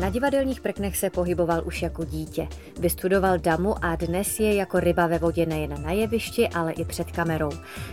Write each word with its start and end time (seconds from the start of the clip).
Na 0.00 0.10
divadelních 0.10 0.60
prknech 0.60 0.96
se 0.96 1.10
pohyboval 1.10 1.62
už 1.64 1.82
jako 1.82 2.04
dítě. 2.04 2.48
Vystudoval 2.78 3.38
damu 3.38 3.84
a 3.84 3.96
dnes 3.96 4.40
je 4.40 4.54
jako 4.54 4.80
ryba 4.80 5.06
ve 5.06 5.18
vodě 5.18 5.46
nejen 5.46 5.82
na 5.82 5.92
jevišti, 5.92 6.48
ale 6.48 6.72
i 6.72 6.84
před 6.84 7.12
kamerou. 7.12 7.50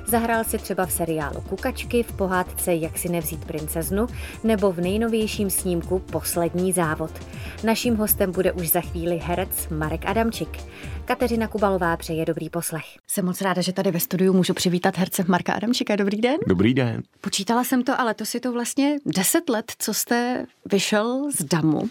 Zahrál 0.08 0.44
si 0.44 0.58
třeba 0.58 0.86
v 0.86 0.92
seriálu 0.92 1.42
Kukačky, 1.42 2.04
v 2.04 2.12
pohádce 2.12 2.74
Jak 2.74 2.98
si 2.98 3.10
nevzít 3.10 3.46
princeznu 3.46 4.08
nebo 4.44 4.72
v 4.72 4.80
nejnovějším 4.80 5.50
snímku 5.50 6.00
Poslední 6.00 6.72
závod. 6.72 7.12
Naším 7.64 7.96
hostem 7.96 8.32
bude 8.32 8.52
už 8.52 8.70
za 8.70 8.82
chvíli 8.82 9.18
herec 9.18 9.70
Marek 9.70 10.06
Adamčik. 10.06 10.50
Kateřina 11.06 11.48
Kubalová 11.48 11.98
přeje 11.98 12.26
dobrý 12.26 12.50
poslech. 12.50 12.86
Jsem 13.08 13.26
moc 13.26 13.42
ráda, 13.42 13.62
že 13.62 13.74
tady 13.74 13.92
ve 13.92 14.00
studiu 14.00 14.34
můžu 14.34 14.54
přivítat 14.54 14.98
herce 14.98 15.24
Marka 15.28 15.54
Adamčika. 15.54 15.96
Dobrý 15.96 16.22
den. 16.22 16.38
Dobrý 16.48 16.74
den. 16.74 17.02
Počítala 17.22 17.64
jsem 17.64 17.84
to, 17.84 18.02
ale 18.02 18.14
to 18.14 18.26
si 18.26 18.40
to 18.40 18.52
vlastně 18.52 18.98
deset 19.06 19.50
let, 19.50 19.72
co 19.80 19.94
jste 19.94 20.46
vyšel 20.72 21.30
z 21.40 21.44
damu. 21.44 21.90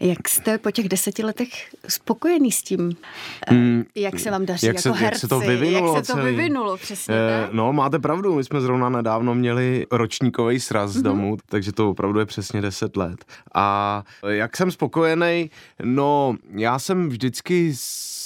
Jak 0.00 0.28
jste 0.28 0.58
po 0.58 0.70
těch 0.70 0.88
deseti 0.88 1.22
letech 1.24 1.48
spokojený 1.88 2.52
s 2.52 2.62
tím? 2.62 2.92
Mm, 3.50 3.84
jak 3.94 4.18
se 4.18 4.30
vám 4.30 4.46
daří 4.46 4.66
jak 4.66 4.76
jako 4.76 4.82
se, 4.82 4.92
herci? 4.92 5.04
Jak 5.14 5.20
se 5.20 5.28
to 5.28 5.40
vyvinulo 5.40 5.94
Jak 5.96 6.04
se 6.06 6.12
to 6.12 6.18
celý. 6.18 6.36
vyvinulo, 6.36 6.76
přesně 6.76 7.14
Eh, 7.14 7.40
tak? 7.42 7.52
No, 7.52 7.72
máte 7.72 7.98
pravdu, 7.98 8.34
my 8.34 8.44
jsme 8.44 8.60
zrovna 8.60 8.88
nedávno 8.88 9.34
měli 9.34 9.86
ročníkový 9.90 10.60
sraz 10.60 10.90
Mhm. 10.92 11.00
z 11.00 11.02
domu, 11.02 11.36
takže 11.48 11.72
to 11.72 11.90
opravdu 11.90 12.18
je 12.20 12.26
přesně 12.26 12.60
10 12.60 12.96
let. 12.96 13.24
A 13.54 14.02
jak 14.28 14.56
jsem 14.56 14.70
spokojený? 14.70 15.50
No, 15.82 16.36
já 16.54 16.78
jsem 16.78 17.08
vždycky 17.08 17.72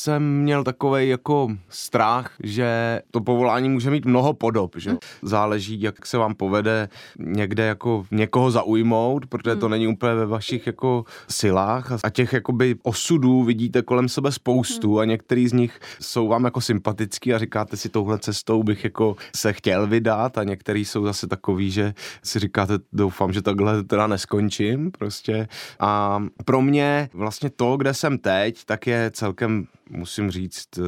jsem 0.05 0.22
měl 0.22 0.64
takový 0.64 1.09
jako 1.09 1.48
strach, 1.69 2.33
že 2.42 3.00
to 3.11 3.20
povolání 3.20 3.69
může 3.69 3.91
mít 3.91 4.05
mnoho 4.06 4.33
podob, 4.34 4.77
že? 4.77 4.97
Záleží, 5.22 5.80
jak 5.83 6.06
se 6.06 6.19
vám 6.19 6.34
povede 6.34 6.88
někde 7.19 7.64
jako 7.64 8.06
někoho 8.11 8.50
zaujmout, 8.50 9.27
protože 9.27 9.56
to 9.56 9.69
není 9.69 9.86
úplně 9.88 10.14
ve 10.14 10.27
vašich 10.27 10.66
jako 10.66 11.05
silách 11.28 11.64
a 12.05 12.11
těch 12.11 12.33
jakoby 12.33 12.77
osudů 12.83 13.45
vidíte 13.45 13.83
kolem 13.83 14.09
sebe 14.09 14.33
spoustu 14.33 15.01
a 15.01 15.05
některý 15.05 15.48
z 15.48 15.53
nich 15.53 15.81
jsou 16.01 16.29
vám 16.29 16.45
jako 16.45 16.61
sympatický 16.61 17.34
a 17.34 17.39
říkáte 17.39 17.77
si 17.77 17.89
touhle 17.89 18.19
cestou 18.19 18.62
bych 18.62 18.84
jako 18.84 19.17
se 19.37 19.53
chtěl 19.53 19.87
vydat. 19.87 20.39
A 20.39 20.45
některý 20.45 20.84
jsou 20.84 21.05
zase 21.05 21.27
takový, 21.27 21.71
že 21.71 21.95
si 22.23 22.39
říkáte 22.39 22.75
doufám, 22.93 23.33
že 23.33 23.43
takhle 23.43 23.84
teda 23.84 24.06
neskončím. 24.06 24.91
Prostě. 24.91 25.48
A 25.81 26.23
pro 26.45 26.62
mě 26.62 27.09
vlastně 27.12 27.51
to, 27.51 27.77
kde 27.77 27.95
jsem 27.95 28.19
teď, 28.19 28.65
tak 28.65 28.87
je 28.87 29.11
celkem 29.15 29.67
musím 29.91 30.31
říct, 30.31 30.69
eh, 30.79 30.83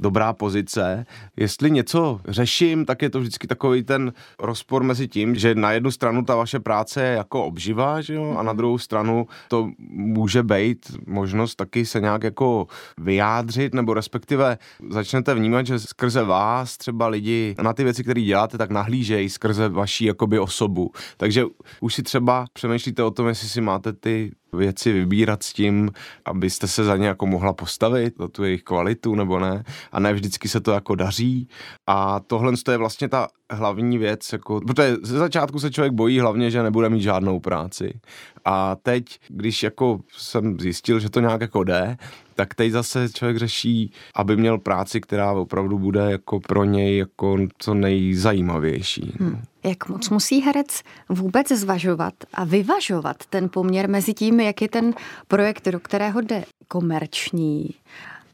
dobrá 0.00 0.32
pozice. 0.32 1.06
Jestli 1.36 1.70
něco 1.70 2.20
řeším, 2.28 2.84
tak 2.84 3.02
je 3.02 3.10
to 3.10 3.20
vždycky 3.20 3.46
takový 3.46 3.82
ten 3.82 4.12
rozpor 4.38 4.82
mezi 4.82 5.08
tím, 5.08 5.34
že 5.34 5.54
na 5.54 5.72
jednu 5.72 5.90
stranu 5.90 6.24
ta 6.24 6.36
vaše 6.36 6.60
práce 6.60 7.02
je 7.02 7.12
jako 7.12 7.44
obživa, 7.44 8.00
že 8.00 8.14
jo, 8.14 8.36
a 8.38 8.42
na 8.42 8.52
druhou 8.52 8.78
stranu 8.78 9.26
to 9.48 9.70
může 9.88 10.42
být 10.42 10.96
možnost 11.06 11.54
taky 11.54 11.86
se 11.86 12.00
nějak 12.00 12.22
jako 12.24 12.66
vyjádřit, 12.98 13.74
nebo 13.74 13.94
respektive 13.94 14.58
začnete 14.90 15.34
vnímat, 15.34 15.66
že 15.66 15.78
skrze 15.78 16.22
vás 16.22 16.76
třeba 16.76 17.08
lidi 17.08 17.54
na 17.62 17.72
ty 17.72 17.84
věci, 17.84 18.02
které 18.02 18.20
děláte, 18.20 18.58
tak 18.58 18.70
nahlížejí 18.70 19.28
skrze 19.28 19.68
vaší 19.68 20.04
jakoby 20.04 20.38
osobu. 20.38 20.90
Takže 21.16 21.44
už 21.80 21.94
si 21.94 22.02
třeba 22.02 22.46
přemýšlíte 22.52 23.02
o 23.02 23.10
tom, 23.10 23.28
jestli 23.28 23.48
si 23.48 23.60
máte 23.60 23.92
ty 23.92 24.32
věci 24.56 24.92
vybírat 24.92 25.42
s 25.42 25.52
tím, 25.52 25.90
abyste 26.24 26.68
se 26.68 26.84
za 26.84 26.96
ně 26.96 27.06
jako 27.06 27.26
mohla 27.26 27.52
postavit, 27.52 28.14
za 28.18 28.28
tu 28.28 28.44
jejich 28.44 28.62
kvalitu 28.62 29.14
nebo 29.14 29.38
ne. 29.38 29.64
A 29.92 30.00
ne 30.00 30.12
vždycky 30.12 30.48
se 30.48 30.60
to 30.60 30.72
jako 30.72 30.94
daří. 30.94 31.48
A 31.86 32.20
tohle 32.20 32.52
je 32.70 32.76
vlastně 32.76 33.08
ta 33.08 33.28
hlavní 33.50 33.98
věc, 33.98 34.32
jako, 34.32 34.60
protože 34.66 34.96
ze 35.02 35.18
začátku 35.18 35.60
se 35.60 35.70
člověk 35.70 35.92
bojí 35.92 36.20
hlavně, 36.20 36.50
že 36.50 36.62
nebude 36.62 36.88
mít 36.88 37.02
žádnou 37.02 37.40
práci. 37.40 38.00
A 38.44 38.76
teď, 38.76 39.04
když 39.28 39.62
jako 39.62 40.00
jsem 40.16 40.60
zjistil, 40.60 41.00
že 41.00 41.10
to 41.10 41.20
nějak 41.20 41.40
jako 41.40 41.64
jde, 41.64 41.96
tak 42.34 42.54
teď 42.54 42.72
zase 42.72 43.08
člověk 43.08 43.36
řeší, 43.36 43.92
aby 44.14 44.36
měl 44.36 44.58
práci, 44.58 45.00
která 45.00 45.32
opravdu 45.32 45.78
bude 45.78 46.10
jako 46.10 46.40
pro 46.40 46.64
něj 46.64 46.98
jako 46.98 47.38
co 47.58 47.74
nejzajímavější. 47.74 49.16
Hmm. 49.20 49.42
Jak 49.64 49.88
moc 49.88 50.10
musí 50.10 50.40
herec 50.40 50.80
vůbec 51.08 51.48
zvažovat 51.48 52.14
a 52.34 52.44
vyvažovat 52.44 53.16
ten 53.30 53.48
poměr 53.48 53.88
mezi 53.88 54.14
tím, 54.14 54.40
jak 54.40 54.62
je 54.62 54.68
ten 54.68 54.94
projekt, 55.28 55.68
do 55.68 55.80
kterého 55.80 56.20
jde 56.20 56.44
komerční 56.68 57.70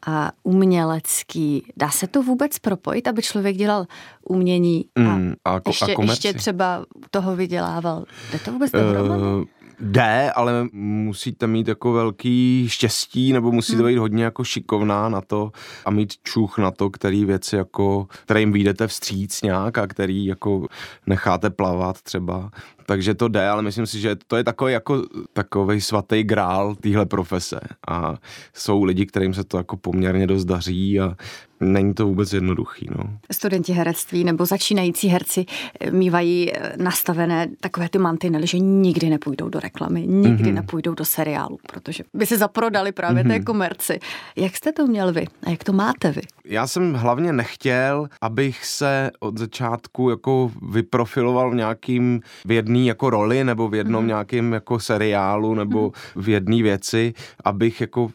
a 0.06 0.33
umělecký. 0.43 1.72
Dá 1.77 1.91
se 1.91 2.06
to 2.06 2.22
vůbec 2.22 2.59
propojit, 2.59 3.09
aby 3.09 3.22
člověk 3.22 3.56
dělal 3.56 3.87
umění 4.28 4.84
a, 4.97 5.00
Mm, 5.00 5.34
a 5.44 5.56
ko- 5.59 5.62
a 5.65 5.69
ještě, 5.71 5.94
komerci? 5.94 6.12
ještě 6.12 6.38
třeba 6.38 6.84
toho 7.11 7.37
vydělával? 7.37 8.05
Jde 8.33 8.38
to 8.38 8.53
vůbec 8.53 8.72
dohromady? 8.72 9.22
Eh, 9.22 9.58
Jde, 9.81 10.33
ale 10.33 10.69
musíte 10.72 11.47
mít 11.47 11.69
jako 11.69 11.93
velký 11.93 12.69
štěstí, 12.69 13.33
nebo 13.33 13.53
musíte 13.53 13.83
být 13.83 13.99
hodně 13.99 14.25
jako 14.25 14.44
šikovná 14.44 15.09
na 15.09 15.21
to 15.21 15.53
a 15.84 15.91
mít 15.91 16.15
čuch 16.22 16.59
na 16.59 16.71
to, 16.71 16.91
který 16.91 17.25
věci 17.25 17.56
jako, 17.56 18.06
kterým 18.25 18.53
vyjdete 18.53 18.87
vstříc 18.87 19.43
nějak 19.43 19.78
a 19.78 19.87
který 19.87 20.27
jako 20.27 20.67
necháte 21.06 21.50
plavat 21.50 22.03
třeba. 22.03 22.50
Takže 22.88 23.15
to 23.15 23.28
jde, 23.28 23.49
ale 23.49 23.62
myslím 23.62 23.87
si, 23.87 24.00
že 24.00 24.16
to 24.26 24.37
je 24.37 24.44
takový 24.44 24.72
jako 24.72 25.03
takový 25.32 25.81
svatý 25.81 26.22
grál 26.22 26.75
téhle 26.75 27.06
profese. 27.06 27.60
A 27.88 28.16
jsou 28.54 28.84
lidi, 28.84 29.06
kterým 29.06 29.34
se 29.34 29.44
to 29.44 29.56
jako 29.56 29.76
poměrně 29.76 30.26
dost 30.26 30.44
daří 30.44 31.00
a 31.00 31.16
není 31.60 31.94
to 31.94 32.06
vůbec 32.06 32.32
jednoduchý. 32.32 32.87
No. 32.97 33.04
Studenti 33.32 33.72
herectví 33.72 34.25
nebo 34.25 34.47
začínající 34.47 35.09
herci 35.09 35.47
eh, 35.81 35.91
mývají 35.91 36.53
eh, 36.53 36.72
nastavené 36.76 37.49
takové 37.60 37.88
ty 37.88 37.99
mantinely, 37.99 38.47
že 38.47 38.59
nikdy 38.59 39.10
nepůjdou 39.10 39.49
do 39.49 39.60
reklamy, 39.60 40.06
nikdy 40.06 40.44
mm-hmm. 40.44 40.55
nepůjdou 40.55 40.94
do 40.94 41.05
seriálu, 41.05 41.59
protože 41.72 42.05
by 42.15 42.26
se 42.26 42.38
zaprodali 42.38 42.93
právě 42.93 43.25
mm-hmm. 43.25 43.28
té 43.28 43.41
komerci. 43.41 43.99
Jak 44.37 44.56
jste 44.56 44.72
to 44.72 44.87
měl 44.87 45.12
vy 45.12 45.26
a 45.47 45.50
jak 45.50 45.65
to 45.65 45.72
máte 45.72 46.12
vy? 46.12 46.20
Já 46.44 46.66
jsem 46.66 46.94
hlavně 46.94 47.32
nechtěl, 47.32 48.09
abych 48.20 48.65
se 48.65 49.10
od 49.20 49.38
začátku 49.38 50.10
jako 50.10 50.50
vyprofiloval 50.70 51.50
v 51.50 51.55
nějakým 51.55 52.20
v 52.47 52.53
jedné 52.78 52.89
jako 52.89 53.11
roli 53.11 53.44
nebo 53.44 53.69
v 53.69 53.75
jednom 53.75 54.03
mm. 54.03 54.09
nějakém 54.09 54.53
jako 54.53 54.81
seriálu 54.81 55.55
nebo 55.55 55.93
mm. 56.16 56.22
v 56.22 56.28
jedné 56.28 56.62
věci, 56.62 57.15
abych 57.44 57.81
jako 57.81 58.11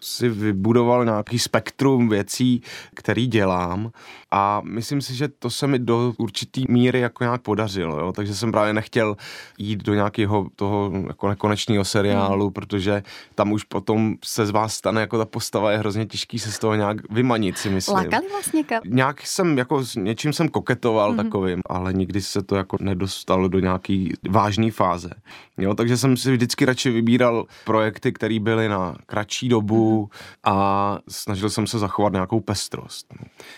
si 0.00 0.28
vybudoval 0.28 1.04
nějaký 1.04 1.38
spektrum 1.38 2.08
věcí, 2.08 2.62
který 2.94 3.26
dělám 3.26 3.90
a 4.30 4.62
myslím 4.64 5.00
si, 5.00 5.14
že 5.14 5.28
to 5.28 5.50
se 5.50 5.66
mi 5.66 5.78
do 5.78 6.14
určitý 6.18 6.64
míry 6.68 7.00
jako 7.00 7.24
nějak 7.24 7.42
podařilo, 7.42 8.00
jo? 8.00 8.12
takže 8.12 8.34
jsem 8.34 8.52
právě 8.52 8.72
nechtěl 8.72 9.16
jít 9.58 9.82
do 9.82 9.94
nějakého 9.94 10.46
toho 10.56 10.92
jako 11.06 11.28
nekonečného 11.28 11.84
seriálu, 11.84 12.46
mm. 12.46 12.52
protože 12.52 13.02
tam 13.34 13.52
už 13.52 13.64
potom 13.64 14.14
se 14.24 14.46
z 14.46 14.50
vás 14.50 14.74
stane 14.74 15.00
jako 15.00 15.18
ta 15.18 15.24
postava 15.24 15.72
je 15.72 15.78
hrozně 15.78 16.06
těžký 16.06 16.38
se 16.38 16.52
z 16.52 16.58
toho 16.58 16.74
nějak 16.74 17.12
vymanit 17.12 17.58
si 17.58 17.70
myslím. 17.70 17.96
Lákali 17.96 18.28
vás 18.28 18.52
někam? 18.52 18.80
Nějak 18.84 19.26
jsem 19.26 19.58
jako 19.58 19.84
s 19.84 19.96
něčím 19.96 20.32
jsem 20.32 20.48
koketoval 20.48 21.12
mm-hmm. 21.12 21.24
takovým, 21.24 21.60
ale 21.66 21.92
nikdy 21.92 22.20
se 22.20 22.42
to 22.42 22.56
jako 22.56 22.76
nedostalo 22.80 23.48
do 23.48 23.60
nějaký 24.06 24.28
vážné 24.28 24.70
fáze. 24.70 25.10
Jo, 25.58 25.74
takže 25.74 25.96
jsem 25.96 26.16
si 26.16 26.32
vždycky 26.32 26.64
radši 26.64 26.90
vybíral 26.90 27.46
projekty, 27.64 28.12
které 28.12 28.40
byly 28.40 28.68
na 28.68 28.96
kratší 29.06 29.48
dobu 29.48 30.10
a 30.44 30.98
snažil 31.08 31.50
jsem 31.50 31.66
se 31.66 31.78
zachovat 31.78 32.12
nějakou 32.12 32.40
pestrost. 32.40 33.14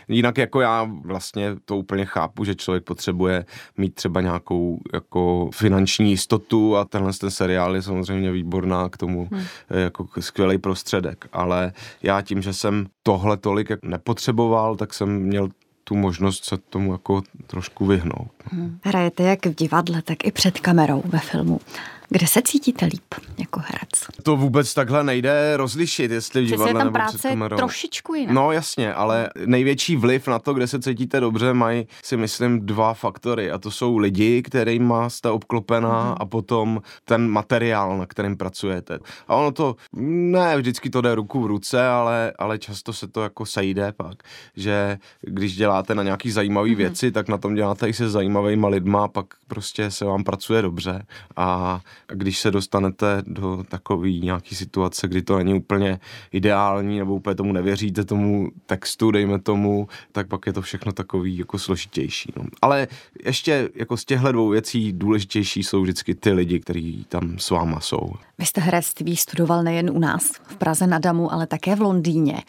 Jinak 0.09 0.39
jako 0.39 0.61
já 0.61 0.91
vlastně 1.05 1.57
to 1.65 1.77
úplně 1.77 2.05
chápu, 2.05 2.45
že 2.45 2.55
člověk 2.55 2.85
potřebuje 2.85 3.45
mít 3.77 3.95
třeba 3.95 4.21
nějakou 4.21 4.81
jako 4.95 5.51
finanční 5.55 6.11
jistotu 6.11 6.77
a 6.77 6.85
tenhle 6.85 7.13
ten 7.13 7.31
seriál 7.31 7.75
je 7.75 7.83
samozřejmě 7.83 8.33
výborná 8.33 8.89
k 8.89 8.97
tomu 8.97 9.29
mm. 9.31 9.41
jako 9.71 10.07
skvělý 10.21 10.59
prostředek, 10.59 11.29
ale 11.33 11.73
já 12.03 12.23
tím, 12.23 12.43
že 12.43 12.53
jsem 12.53 12.87
tohle 13.03 13.37
tolik 13.37 13.69
nepotřeboval, 13.83 14.77
tak 14.77 14.95
jsem 14.95 15.09
měl 15.19 15.49
tu 15.89 15.97
možnost 15.97 16.45
se 16.45 16.57
tomu 16.57 16.93
jako 16.93 17.23
trošku 17.47 17.87
vyhnout. 17.87 18.31
Hmm. 18.45 18.79
Hrajete 18.85 19.23
jak 19.23 19.47
v 19.47 19.55
divadle, 19.55 20.03
tak 20.03 20.25
i 20.25 20.33
před 20.33 20.61
kamerou 20.61 21.03
ve 21.05 21.19
filmu. 21.19 21.61
Kde 22.11 22.27
se 22.27 22.43
cítíte 22.43 22.87
líp 22.87 23.15
jako 23.39 23.61
herec? 23.61 24.23
To 24.23 24.37
vůbec 24.37 24.75
takhle 24.75 25.05
nejde 25.05 25.57
rozlišit, 25.57 26.11
jestli 26.11 26.43
v 26.43 26.47
divadle 26.47 26.71
je 26.71 26.75
tam 26.75 26.87
nebo 26.87 26.99
před 26.99 27.21
práce 27.21 27.29
kamerou. 27.29 27.57
trošičku 27.57 28.15
jinak. 28.15 28.35
No 28.35 28.53
jasně, 28.53 28.95
ale 28.95 29.31
největší 29.47 29.97
vliv 29.97 30.29
na 30.29 30.39
to, 30.39 30.55
kde 30.55 30.67
se 30.67 30.81
cítíte 30.81 31.21
dobře, 31.21 31.55
mají 31.55 31.87
si 32.05 32.17
myslím 32.17 32.67
dva 32.67 32.95
faktory 32.95 33.51
a 33.51 33.59
to 33.59 33.71
jsou 33.71 33.99
lidi, 33.99 34.43
kterým 34.43 34.95
jste 35.09 35.31
obklopená 35.31 36.05
mm. 36.05 36.15
a 36.21 36.27
potom 36.27 36.83
ten 37.05 37.29
materiál, 37.29 37.99
na 37.99 38.07
kterým 38.07 38.37
pracujete. 38.37 38.99
A 39.29 39.35
ono 39.35 39.53
to, 39.53 39.77
ne 40.33 40.57
vždycky 40.57 40.91
to 40.91 41.01
jde 41.01 41.15
ruku 41.15 41.41
v 41.41 41.47
ruce, 41.47 41.87
ale, 41.87 42.33
ale 42.39 42.59
často 42.59 42.93
se 42.93 43.09
to 43.09 43.23
jako 43.23 43.47
sejde 43.47 43.93
pak, 43.93 44.23
že 44.57 44.99
když 45.21 45.57
děláte 45.57 45.95
na 45.95 46.03
nějaký 46.03 46.31
zajímavý 46.31 46.71
mm. 46.71 46.77
věci, 46.77 47.13
tak 47.13 47.29
na 47.29 47.39
tom 47.39 47.55
děláte 47.55 47.89
i 47.89 47.93
se 47.93 48.11
zajímavýma 48.11 48.69
lidma, 48.69 49.09
pak 49.09 49.27
prostě 49.49 49.91
se 49.91 50.05
vám 50.05 50.25
pracuje 50.25 50.63
dobře 50.63 51.07
a 51.37 51.81
když 52.13 52.39
se 52.39 52.51
dostanete 52.51 53.23
do 53.27 53.65
takové 53.69 54.11
nějaké 54.11 54.55
situace, 54.55 55.09
kdy 55.09 55.23
to 55.23 55.39
není 55.39 55.55
úplně 55.55 56.01
ideální 56.33 56.99
nebo 56.99 57.15
úplně 57.15 57.35
tomu 57.35 57.53
nevěříte 57.53 58.05
tomu 58.05 58.49
textu, 58.67 59.11
dejme 59.11 59.39
tomu, 59.39 59.89
tak 60.13 60.29
pak 60.29 60.47
je 60.47 60.53
to 60.53 60.63
všechno 60.63 60.93
takový 60.93 61.39
jako 61.39 61.59
složitější. 61.59 62.33
No. 62.37 62.45
Ale 62.63 62.89
ještě 63.25 63.69
jako 63.75 63.97
z 63.97 64.05
těchto 64.05 64.33
dvou 64.33 64.49
věcí 64.49 64.93
důležitější 64.93 65.63
jsou 65.63 65.83
vždycky 65.83 66.15
ty 66.15 66.33
lidi, 66.33 66.61
kteří 66.61 67.07
tam 67.09 67.39
s 67.39 67.51
váma 67.51 67.81
jsou. 67.81 68.11
Vy 68.39 68.47
jste 68.47 68.61
herectví 68.61 69.17
studoval 69.17 69.63
nejen 69.63 69.91
u 69.91 69.99
nás 69.99 70.33
v 70.47 70.57
Praze 70.57 70.87
na 70.87 70.99
Damu, 70.99 71.33
ale 71.33 71.47
také 71.47 71.77
v 71.77 71.81
Londýně. 71.81 72.43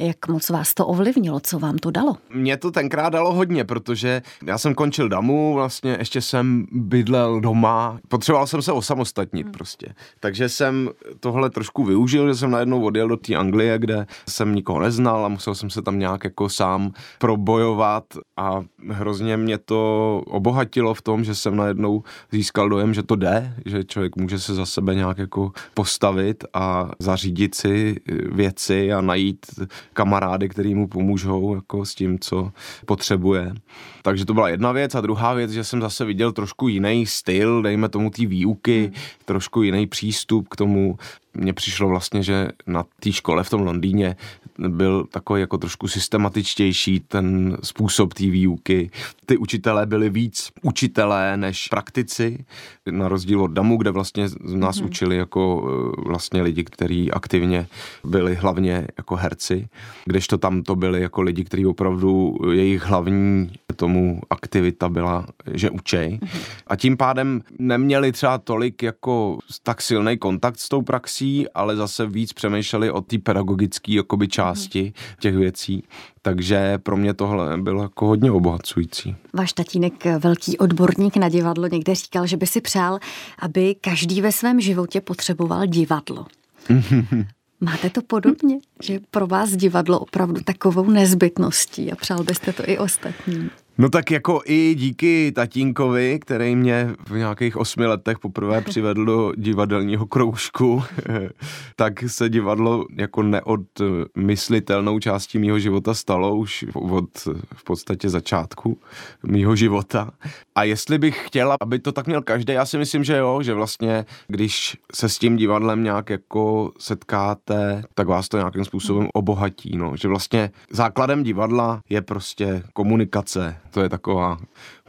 Jak 0.00 0.28
moc 0.28 0.50
vás 0.50 0.74
to 0.74 0.86
ovlivnilo, 0.86 1.40
co 1.40 1.58
vám 1.58 1.78
to 1.78 1.90
dalo? 1.90 2.16
Mě 2.34 2.56
to 2.56 2.70
tenkrát 2.70 3.08
dalo 3.08 3.34
hodně, 3.34 3.64
protože 3.64 4.22
já 4.46 4.58
jsem 4.58 4.74
končil 4.74 5.08
damu, 5.08 5.54
vlastně 5.54 5.96
ještě 5.98 6.20
jsem 6.20 6.66
bydlel 6.72 7.40
doma, 7.40 7.98
potřeboval 8.08 8.46
jsem 8.46 8.62
se 8.62 8.72
osamostatnit 8.72 9.46
hmm. 9.46 9.52
prostě. 9.52 9.94
Takže 10.20 10.48
jsem 10.48 10.90
tohle 11.20 11.50
trošku 11.50 11.84
využil, 11.84 12.28
že 12.28 12.34
jsem 12.34 12.50
najednou 12.50 12.84
odjel 12.84 13.08
do 13.08 13.16
té 13.16 13.34
Anglie, 13.34 13.78
kde 13.78 14.06
jsem 14.28 14.54
nikoho 14.54 14.80
neznal 14.80 15.24
a 15.24 15.28
musel 15.28 15.54
jsem 15.54 15.70
se 15.70 15.82
tam 15.82 15.98
nějak 15.98 16.24
jako 16.24 16.48
sám 16.48 16.92
probojovat 17.18 18.04
a 18.36 18.62
hrozně 18.88 19.36
mě 19.36 19.58
to 19.58 20.22
obohatilo 20.26 20.94
v 20.94 21.02
tom, 21.02 21.24
že 21.24 21.34
jsem 21.34 21.56
najednou 21.56 22.02
získal 22.32 22.68
dojem, 22.68 22.94
že 22.94 23.02
to 23.02 23.16
jde, 23.16 23.54
že 23.66 23.84
člověk 23.84 24.16
může 24.16 24.38
se 24.38 24.54
za 24.54 24.66
sebe 24.66 24.94
nějak 24.94 25.18
jako 25.18 25.52
postavit 25.74 26.44
a 26.54 26.90
zařídit 26.98 27.54
si 27.54 27.96
věci 28.32 28.92
a 28.92 29.00
najít 29.00 29.46
kamarády, 29.92 30.48
který 30.48 30.74
mu 30.74 30.88
pomůžou 30.88 31.54
jako 31.54 31.84
s 31.84 31.94
tím, 31.94 32.18
co 32.18 32.52
potřebuje. 32.86 33.54
Takže 34.02 34.24
to 34.24 34.34
byla 34.34 34.48
jedna 34.48 34.72
věc 34.72 34.94
a 34.94 35.00
druhá 35.00 35.34
věc, 35.34 35.50
že 35.50 35.64
jsem 35.64 35.80
zase 35.80 36.04
viděl 36.04 36.32
trošku 36.32 36.68
jiný 36.68 37.06
styl, 37.06 37.62
dejme 37.62 37.88
tomu 37.88 38.10
té 38.10 38.26
výuky, 38.26 38.82
hmm. 38.84 38.94
trošku 39.24 39.62
jiný 39.62 39.86
přístup 39.86 40.48
k 40.48 40.56
tomu, 40.56 40.98
mně 41.34 41.52
přišlo 41.52 41.88
vlastně, 41.88 42.22
že 42.22 42.48
na 42.66 42.84
té 43.00 43.12
škole 43.12 43.44
v 43.44 43.50
tom 43.50 43.60
Londýně 43.60 44.16
byl 44.58 45.04
takový 45.04 45.40
jako 45.40 45.58
trošku 45.58 45.88
systematičtější 45.88 47.00
ten 47.00 47.56
způsob 47.62 48.14
té 48.14 48.24
výuky. 48.24 48.90
Ty 49.26 49.36
učitelé 49.36 49.86
byli 49.86 50.10
víc 50.10 50.50
učitelé 50.62 51.36
než 51.36 51.68
praktici, 51.68 52.44
na 52.90 53.08
rozdíl 53.08 53.42
od 53.42 53.50
DAMu, 53.50 53.76
kde 53.76 53.90
vlastně 53.90 54.28
nás 54.40 54.76
mm-hmm. 54.80 54.84
učili 54.84 55.16
jako 55.16 55.70
e, 55.98 56.08
vlastně 56.08 56.42
lidi, 56.42 56.64
kteří 56.64 57.10
aktivně 57.10 57.66
byli 58.04 58.34
hlavně 58.34 58.86
jako 58.98 59.16
herci, 59.16 59.68
kdežto 60.04 60.38
tam 60.38 60.62
to 60.62 60.76
byli 60.76 61.00
jako 61.00 61.22
lidi, 61.22 61.44
kteří 61.44 61.66
opravdu 61.66 62.38
jejich 62.52 62.82
hlavní 62.82 63.52
tomu 63.76 64.20
aktivita 64.30 64.88
byla, 64.88 65.26
že 65.54 65.70
učej. 65.70 66.18
Mm-hmm. 66.22 66.40
A 66.66 66.76
tím 66.76 66.96
pádem 66.96 67.40
neměli 67.58 68.12
třeba 68.12 68.38
tolik 68.38 68.82
jako 68.82 69.38
tak 69.62 69.82
silný 69.82 70.18
kontakt 70.18 70.58
s 70.58 70.68
tou 70.68 70.82
praxí, 70.82 71.23
věcí, 71.24 71.48
ale 71.54 71.76
zase 71.76 72.06
víc 72.06 72.32
přemýšleli 72.32 72.90
o 72.90 73.00
té 73.00 73.18
pedagogické 73.18 73.92
jakoby 73.92 74.28
části 74.28 74.92
těch 75.20 75.36
věcí. 75.36 75.84
Takže 76.22 76.78
pro 76.78 76.96
mě 76.96 77.14
tohle 77.14 77.58
bylo 77.58 77.82
jako 77.82 78.06
hodně 78.06 78.30
obohacující. 78.30 79.16
Váš 79.32 79.52
tatínek, 79.52 80.04
velký 80.18 80.58
odborník 80.58 81.16
na 81.16 81.28
divadlo, 81.28 81.68
někde 81.68 81.94
říkal, 81.94 82.26
že 82.26 82.36
by 82.36 82.46
si 82.46 82.60
přál, 82.60 82.98
aby 83.38 83.74
každý 83.80 84.20
ve 84.20 84.32
svém 84.32 84.60
životě 84.60 85.00
potřeboval 85.00 85.66
divadlo. 85.66 86.26
Máte 87.60 87.90
to 87.90 88.02
podobně, 88.02 88.58
že 88.82 89.00
pro 89.10 89.26
vás 89.26 89.50
divadlo 89.50 89.98
opravdu 89.98 90.40
takovou 90.44 90.90
nezbytností 90.90 91.92
a 91.92 91.96
přál 91.96 92.24
byste 92.24 92.52
to 92.52 92.62
i 92.66 92.78
ostatním? 92.78 93.50
No 93.78 93.88
tak 93.88 94.10
jako 94.10 94.40
i 94.44 94.74
díky 94.74 95.32
tatínkovi, 95.32 96.18
který 96.18 96.56
mě 96.56 96.94
v 97.08 97.16
nějakých 97.16 97.56
osmi 97.56 97.86
letech 97.86 98.18
poprvé 98.18 98.60
přivedl 98.60 99.04
do 99.04 99.32
divadelního 99.36 100.06
kroužku, 100.06 100.82
tak 101.76 102.04
se 102.06 102.28
divadlo 102.28 102.86
jako 102.96 103.22
neodmyslitelnou 103.22 104.98
částí 104.98 105.38
mýho 105.38 105.58
života 105.58 105.94
stalo 105.94 106.36
už 106.36 106.64
od 106.74 107.28
v 107.54 107.64
podstatě 107.64 108.08
začátku 108.08 108.78
mýho 109.26 109.56
života. 109.56 110.10
A 110.54 110.64
jestli 110.64 110.98
bych 110.98 111.26
chtěla, 111.26 111.56
aby 111.60 111.78
to 111.78 111.92
tak 111.92 112.06
měl 112.06 112.22
každý, 112.22 112.52
já 112.52 112.66
si 112.66 112.78
myslím, 112.78 113.04
že 113.04 113.16
jo, 113.16 113.42
že 113.42 113.54
vlastně, 113.54 114.04
když 114.28 114.76
se 114.92 115.08
s 115.08 115.18
tím 115.18 115.36
divadlem 115.36 115.84
nějak 115.84 116.10
jako 116.10 116.72
setkáte, 116.78 117.82
tak 117.94 118.08
vás 118.08 118.28
to 118.28 118.36
nějakým 118.36 118.64
způsobem 118.64 119.08
obohatí, 119.14 119.76
no. 119.76 119.96
Že 119.96 120.08
vlastně 120.08 120.50
základem 120.70 121.22
divadla 121.22 121.80
je 121.88 122.02
prostě 122.02 122.62
komunikace, 122.72 123.56
to 123.74 123.80
je 123.82 123.88
taková 123.88 124.38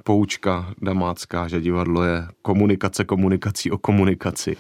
poučka 0.04 0.74
damácká, 0.82 1.48
že 1.48 1.62
divadlo 1.62 2.04
je 2.04 2.28
komunikace 2.42 3.04
komunikací 3.04 3.72
o 3.72 3.78
komunikaci. 3.78 4.58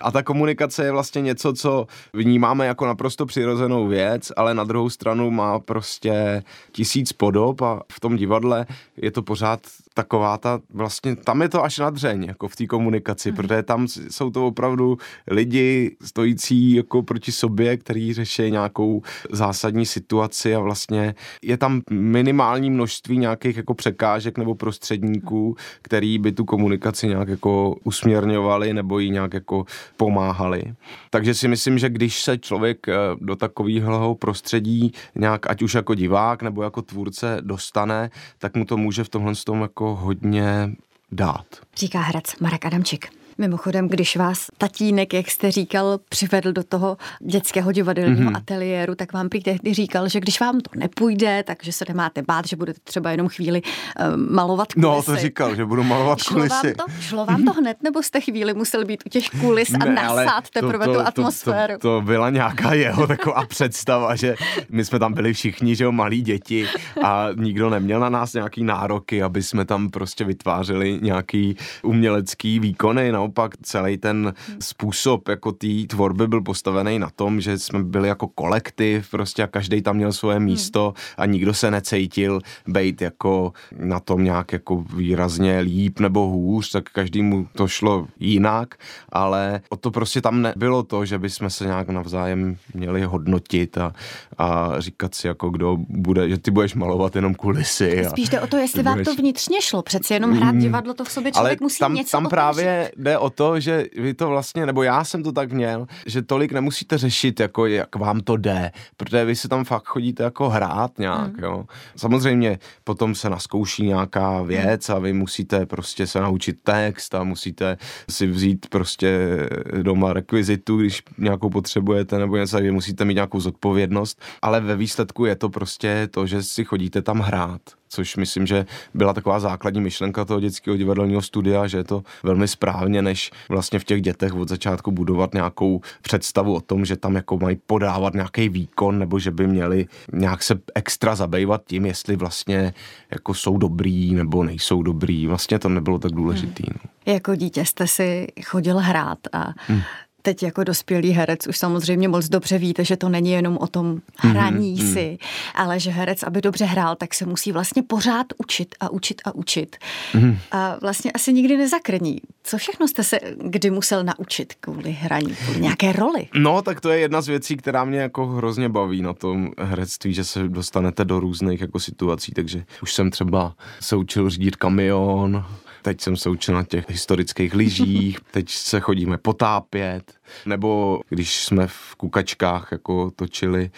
a 0.00 0.10
ta 0.10 0.22
komunikace 0.22 0.84
je 0.84 0.92
vlastně 0.92 1.22
něco, 1.22 1.52
co 1.52 1.86
vnímáme 2.12 2.66
jako 2.66 2.86
naprosto 2.86 3.26
přirozenou 3.26 3.86
věc, 3.86 4.32
ale 4.36 4.54
na 4.54 4.64
druhou 4.64 4.90
stranu 4.90 5.30
má 5.30 5.58
prostě 5.58 6.42
tisíc 6.72 7.12
podob 7.12 7.62
a 7.62 7.82
v 7.92 8.00
tom 8.00 8.16
divadle 8.16 8.66
je 8.96 9.10
to 9.10 9.22
pořád 9.22 9.60
taková 9.94 10.38
ta, 10.38 10.60
vlastně 10.70 11.16
tam 11.16 11.42
je 11.42 11.48
to 11.48 11.64
až 11.64 11.78
nadřeň, 11.78 12.24
jako 12.24 12.48
v 12.48 12.56
té 12.56 12.66
komunikaci, 12.66 13.30
mm. 13.30 13.36
protože 13.36 13.62
tam 13.62 13.88
jsou 13.88 14.30
to 14.30 14.46
opravdu 14.46 14.98
lidi 15.30 15.96
stojící 16.02 16.74
jako 16.74 17.02
proti 17.02 17.32
sobě, 17.32 17.76
který 17.76 18.14
řeší 18.14 18.50
nějakou 18.50 19.02
zásadní 19.30 19.86
situaci 19.86 20.54
a 20.54 20.60
vlastně 20.60 21.14
je 21.42 21.56
tam 21.56 21.82
minimální 21.90 22.70
množství 22.70 23.18
nějakých 23.18 23.56
jako 23.56 23.74
překážek 23.74 24.38
nebo 24.38 24.54
prostředníků, 24.54 25.56
který 25.82 26.18
by 26.18 26.32
tu 26.32 26.44
komunikaci 26.44 27.08
nějak 27.08 27.28
jako 27.28 27.76
usměrňovali 27.84 28.74
nebo 28.74 28.98
jí 28.98 29.10
nějak 29.10 29.34
jako 29.34 29.64
pomáhali. 29.96 30.62
Takže 31.10 31.34
si 31.34 31.48
myslím, 31.48 31.78
že 31.78 31.88
když 31.88 32.22
se 32.22 32.38
člověk 32.38 32.88
eh, 32.88 32.94
do 33.20 33.36
takového 33.36 34.14
prostředí 34.14 34.92
nějak, 35.14 35.50
ať 35.50 35.62
už 35.62 35.74
jako 35.74 35.94
divák 35.94 36.42
nebo 36.42 36.62
jako 36.62 36.82
tvůrce 36.82 37.38
dostane, 37.40 38.10
tak 38.38 38.56
mu 38.56 38.64
to 38.64 38.76
může 38.76 39.04
v 39.04 39.08
tomhle 39.08 39.32
tom 39.44 39.60
jako 39.62 39.81
hodně 39.88 40.70
dát. 41.12 41.46
Říká 41.76 42.00
herec 42.00 42.38
Marek 42.40 42.66
Adamčík. 42.66 43.21
Mimochodem, 43.42 43.88
když 43.88 44.16
vás 44.16 44.46
tatínek, 44.58 45.14
jak 45.14 45.30
jste 45.30 45.50
říkal, 45.50 45.98
přivedl 46.08 46.52
do 46.52 46.62
toho 46.62 46.96
dětského 47.20 47.72
divadelního 47.72 48.30
mm-hmm. 48.30 48.36
ateliéru, 48.36 48.94
tak 48.94 49.12
vám 49.12 49.28
prý 49.28 49.42
tehdy 49.42 49.74
říkal, 49.74 50.08
že 50.08 50.20
když 50.20 50.40
vám 50.40 50.60
to 50.60 50.70
nepůjde, 50.78 51.44
takže 51.46 51.72
se 51.72 51.84
nemáte 51.88 52.22
bát, 52.22 52.46
že 52.46 52.56
budete 52.56 52.80
třeba 52.84 53.10
jenom 53.10 53.28
chvíli 53.28 53.62
uh, 53.62 54.16
malovat 54.16 54.72
kulisy. 54.72 54.88
No, 54.88 55.02
to 55.02 55.16
říkal, 55.16 55.54
že 55.54 55.64
budu 55.64 55.82
malovat 55.82 56.18
šlo 56.18 56.34
kulisy. 56.34 56.66
Vám 56.66 56.74
to, 56.74 56.84
šlo 57.00 57.26
vám 57.26 57.44
to 57.44 57.52
hned, 57.60 57.76
nebo 57.82 58.02
jste 58.02 58.20
chvíli 58.20 58.54
musel 58.54 58.84
být 58.84 59.02
u 59.06 59.08
těch 59.08 59.30
kulis 59.40 59.74
a 59.74 59.84
ne, 59.84 59.94
nasát 59.94 60.50
teprve 60.50 60.84
to, 60.84 60.92
to, 60.92 61.00
tu 61.00 61.06
atmosféru? 61.06 61.72
To, 61.72 61.78
to, 61.78 62.00
to 62.00 62.00
byla 62.00 62.30
nějaká 62.30 62.74
jeho 62.74 63.06
taková 63.06 63.46
představa, 63.48 64.16
že 64.16 64.34
my 64.68 64.84
jsme 64.84 64.98
tam 64.98 65.14
byli 65.14 65.32
všichni, 65.32 65.76
že 65.76 65.84
jo, 65.84 65.92
malí 65.92 66.22
děti 66.22 66.66
a 67.04 67.28
nikdo 67.36 67.70
neměl 67.70 68.00
na 68.00 68.08
nás 68.08 68.32
nějaký 68.32 68.64
nároky, 68.64 69.22
aby 69.22 69.42
jsme 69.42 69.64
tam 69.64 69.90
prostě 69.90 70.24
vytvářeli 70.24 70.98
nějaký 71.02 71.56
umělecký 71.82 72.58
výkony, 72.58 73.12
no 73.12 73.31
naopak 73.32 73.56
celý 73.62 73.98
ten 73.98 74.34
způsob 74.60 75.28
jako 75.28 75.52
té 75.52 75.66
tvorby 75.86 76.28
byl 76.28 76.42
postavený 76.42 76.98
na 76.98 77.10
tom, 77.10 77.40
že 77.40 77.58
jsme 77.58 77.82
byli 77.82 78.08
jako 78.08 78.28
kolektiv 78.28 79.10
prostě 79.10 79.42
a 79.42 79.46
každý 79.46 79.82
tam 79.82 79.96
měl 79.96 80.12
svoje 80.12 80.36
hmm. 80.36 80.44
místo 80.44 80.94
a 81.16 81.26
nikdo 81.26 81.54
se 81.54 81.70
necítil 81.70 82.40
být 82.66 83.02
jako 83.02 83.52
na 83.78 84.00
tom 84.00 84.24
nějak 84.24 84.52
jako 84.52 84.84
výrazně 84.96 85.60
líp 85.60 86.00
nebo 86.00 86.28
hůř, 86.28 86.70
tak 86.70 86.84
každému 86.90 87.48
to 87.56 87.68
šlo 87.68 88.06
jinak, 88.20 88.74
ale 89.12 89.60
o 89.68 89.76
to 89.76 89.90
prostě 89.90 90.20
tam 90.20 90.42
nebylo 90.42 90.82
to, 90.82 91.04
že 91.04 91.18
bychom 91.18 91.50
se 91.50 91.64
nějak 91.64 91.88
navzájem 91.88 92.56
měli 92.74 93.02
hodnotit 93.02 93.78
a, 93.78 93.92
a 94.38 94.70
říkat 94.78 95.14
si 95.14 95.26
jako 95.26 95.50
kdo 95.50 95.76
bude, 95.88 96.28
že 96.28 96.38
ty 96.38 96.50
budeš 96.50 96.74
malovat 96.74 97.16
jenom 97.16 97.34
kulisy. 97.34 98.04
Spíš 98.08 98.28
jde 98.28 98.40
o 98.40 98.46
to, 98.46 98.56
jestli 98.56 98.82
vám 98.82 99.04
to 99.04 99.14
vnitřně 99.14 99.62
šlo, 99.62 99.82
přeci 99.82 100.14
jenom 100.14 100.32
hrát 100.32 100.52
mm. 100.52 100.60
divadlo 100.60 100.94
to 100.94 101.04
v 101.04 101.12
sobě 101.12 101.32
člověk 101.32 101.60
ale 101.60 101.64
musí 101.64 101.78
tam, 101.78 101.94
něco 101.94 102.10
tam 102.10 102.26
právě 102.28 102.92
jde 102.96 103.11
o 103.18 103.30
to, 103.30 103.60
že 103.60 103.86
vy 103.96 104.14
to 104.14 104.28
vlastně, 104.28 104.66
nebo 104.66 104.82
já 104.82 105.04
jsem 105.04 105.22
to 105.22 105.32
tak 105.32 105.52
měl, 105.52 105.86
že 106.06 106.22
tolik 106.22 106.52
nemusíte 106.52 106.98
řešit, 106.98 107.40
jako 107.40 107.66
jak 107.66 107.96
vám 107.96 108.20
to 108.20 108.36
jde, 108.36 108.72
protože 108.96 109.24
vy 109.24 109.36
si 109.36 109.48
tam 109.48 109.64
fakt 109.64 109.86
chodíte 109.86 110.22
jako 110.22 110.48
hrát 110.48 110.98
nějak, 110.98 111.36
mm. 111.36 111.44
jo. 111.44 111.64
Samozřejmě 111.96 112.58
potom 112.84 113.14
se 113.14 113.30
naskouší 113.30 113.86
nějaká 113.86 114.42
věc 114.42 114.88
a 114.90 114.98
vy 114.98 115.12
musíte 115.12 115.66
prostě 115.66 116.06
se 116.06 116.20
naučit 116.20 116.56
text 116.62 117.14
a 117.14 117.24
musíte 117.24 117.76
si 118.10 118.26
vzít 118.26 118.66
prostě 118.68 119.38
doma 119.82 120.12
rekvizitu, 120.12 120.76
když 120.76 121.02
nějakou 121.18 121.50
potřebujete 121.50 122.18
nebo 122.18 122.36
něco, 122.36 122.58
vy 122.58 122.70
musíte 122.70 123.04
mít 123.04 123.14
nějakou 123.14 123.40
zodpovědnost, 123.40 124.22
ale 124.42 124.60
ve 124.60 124.76
výsledku 124.76 125.24
je 125.24 125.36
to 125.36 125.48
prostě 125.48 126.08
to, 126.10 126.26
že 126.26 126.42
si 126.42 126.64
chodíte 126.64 127.02
tam 127.02 127.20
hrát 127.20 127.60
což 127.92 128.16
myslím, 128.16 128.46
že 128.46 128.66
byla 128.94 129.12
taková 129.12 129.40
základní 129.40 129.80
myšlenka 129.80 130.24
toho 130.24 130.40
dětského 130.40 130.76
divadelního 130.76 131.22
studia, 131.22 131.66
že 131.66 131.76
je 131.76 131.84
to 131.84 132.02
velmi 132.22 132.48
správně, 132.48 133.02
než 133.02 133.30
vlastně 133.48 133.78
v 133.78 133.84
těch 133.84 134.02
dětech 134.02 134.34
od 134.34 134.48
začátku 134.48 134.92
budovat 134.92 135.34
nějakou 135.34 135.80
představu 136.02 136.54
o 136.54 136.60
tom, 136.60 136.84
že 136.84 136.96
tam 136.96 137.14
jako 137.14 137.38
mají 137.38 137.56
podávat 137.66 138.14
nějaký 138.14 138.48
výkon, 138.48 138.98
nebo 138.98 139.18
že 139.18 139.30
by 139.30 139.46
měli 139.46 139.86
nějak 140.12 140.42
se 140.42 140.60
extra 140.74 141.14
zabývat 141.14 141.62
tím, 141.66 141.86
jestli 141.86 142.16
vlastně 142.16 142.74
jako 143.10 143.34
jsou 143.34 143.58
dobrý 143.58 144.14
nebo 144.14 144.44
nejsou 144.44 144.82
dobrý. 144.82 145.26
Vlastně 145.26 145.58
to 145.58 145.68
nebylo 145.68 145.98
tak 145.98 146.12
důležitý. 146.12 146.62
Hmm. 146.66 146.78
No. 146.84 147.12
Jako 147.12 147.34
dítě 147.34 147.64
jste 147.64 147.86
si 147.86 148.26
chodil 148.44 148.78
hrát 148.78 149.18
a 149.32 149.52
hmm 149.66 149.82
teď 150.22 150.42
jako 150.42 150.64
dospělý 150.64 151.10
herec 151.10 151.46
už 151.46 151.58
samozřejmě 151.58 152.08
moc 152.08 152.28
dobře 152.28 152.58
víte, 152.58 152.84
že 152.84 152.96
to 152.96 153.08
není 153.08 153.30
jenom 153.30 153.58
o 153.60 153.66
tom 153.66 154.00
hraní 154.16 154.76
mm, 154.80 154.92
si, 154.92 155.18
ale 155.54 155.80
že 155.80 155.90
herec, 155.90 156.22
aby 156.22 156.40
dobře 156.40 156.64
hrál, 156.64 156.96
tak 156.96 157.14
se 157.14 157.26
musí 157.26 157.52
vlastně 157.52 157.82
pořád 157.82 158.26
učit 158.38 158.74
a 158.80 158.90
učit 158.90 159.20
a 159.24 159.34
učit. 159.34 159.76
Mm. 160.14 160.38
A 160.50 160.76
vlastně 160.80 161.12
asi 161.12 161.32
nikdy 161.32 161.56
nezakrní. 161.56 162.18
Co 162.44 162.58
všechno 162.58 162.88
jste 162.88 163.04
se 163.04 163.20
kdy 163.44 163.70
musel 163.70 164.04
naučit 164.04 164.54
kvůli 164.60 164.92
hraní, 164.92 165.34
kvůli 165.34 165.60
nějaké 165.60 165.92
roli? 165.92 166.28
No, 166.34 166.62
tak 166.62 166.80
to 166.80 166.90
je 166.90 166.98
jedna 166.98 167.20
z 167.20 167.28
věcí, 167.28 167.56
která 167.56 167.84
mě 167.84 167.98
jako 167.98 168.26
hrozně 168.26 168.68
baví 168.68 169.02
na 169.02 169.12
tom 169.12 169.50
herectví, 169.58 170.14
že 170.14 170.24
se 170.24 170.48
dostanete 170.48 171.04
do 171.04 171.20
různých 171.20 171.60
jako 171.60 171.80
situací, 171.80 172.32
takže 172.32 172.64
už 172.82 172.94
jsem 172.94 173.10
třeba 173.10 173.54
se 173.80 173.96
učil 173.96 174.30
řídit 174.30 174.56
kamion, 174.56 175.44
teď 175.82 176.00
jsem 176.00 176.16
se 176.16 176.30
učil 176.30 176.54
na 176.54 176.64
těch 176.64 176.90
historických 176.90 177.54
lyžích, 177.54 178.20
teď 178.30 178.50
se 178.50 178.80
chodíme 178.80 179.18
potápět, 179.18 180.12
nebo 180.46 181.00
když 181.08 181.44
jsme 181.44 181.66
v 181.66 181.94
kukačkách 181.96 182.68
jako 182.72 183.10
točili, 183.10 183.70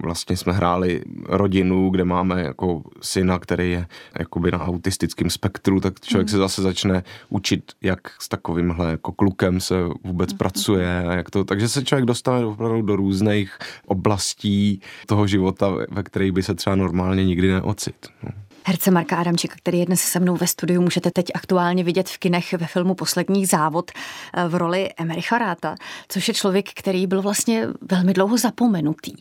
vlastně 0.00 0.36
jsme 0.36 0.52
hráli 0.52 1.02
rodinu, 1.26 1.90
kde 1.90 2.04
máme 2.04 2.42
jako 2.42 2.82
syna, 3.00 3.38
který 3.38 3.70
je 3.70 3.86
jakoby 4.18 4.50
na 4.50 4.60
autistickém 4.60 5.30
spektru, 5.30 5.80
tak 5.80 6.00
člověk 6.00 6.26
mm. 6.28 6.30
se 6.30 6.38
zase 6.38 6.62
začne 6.62 7.02
učit, 7.28 7.72
jak 7.82 8.00
s 8.20 8.28
takovýmhle 8.28 8.90
jako 8.90 9.12
klukem 9.12 9.60
se 9.60 9.74
vůbec 10.04 10.32
mm. 10.32 10.38
pracuje 10.38 11.04
a 11.08 11.12
jak 11.12 11.30
to, 11.30 11.44
takže 11.44 11.68
se 11.68 11.84
člověk 11.84 12.06
dostane 12.06 12.46
opravdu 12.46 12.82
do 12.82 12.96
různých 12.96 13.58
oblastí 13.86 14.80
toho 15.06 15.26
života, 15.26 15.70
ve 15.90 16.02
kterých 16.02 16.32
by 16.32 16.42
se 16.42 16.54
třeba 16.54 16.76
normálně 16.76 17.24
nikdy 17.24 17.52
neocit. 17.52 18.06
No. 18.22 18.39
Herce 18.64 18.90
Marka 18.90 19.16
Adamčíka, 19.16 19.54
který 19.58 19.78
je 19.78 19.86
dnes 19.86 20.00
se 20.00 20.20
mnou 20.20 20.36
ve 20.36 20.46
studiu, 20.46 20.82
můžete 20.82 21.10
teď 21.10 21.26
aktuálně 21.34 21.84
vidět 21.84 22.08
v 22.08 22.18
kinech 22.18 22.52
ve 22.52 22.66
filmu 22.66 22.94
Poslední 22.94 23.46
závod 23.46 23.90
eh, 24.34 24.48
v 24.48 24.54
roli 24.54 24.88
Emericha 24.96 25.38
Ráta, 25.38 25.74
což 26.08 26.28
je 26.28 26.34
člověk, 26.34 26.68
který 26.74 27.06
byl 27.06 27.22
vlastně 27.22 27.68
velmi 27.90 28.12
dlouho 28.12 28.38
zapomenutý. 28.38 29.12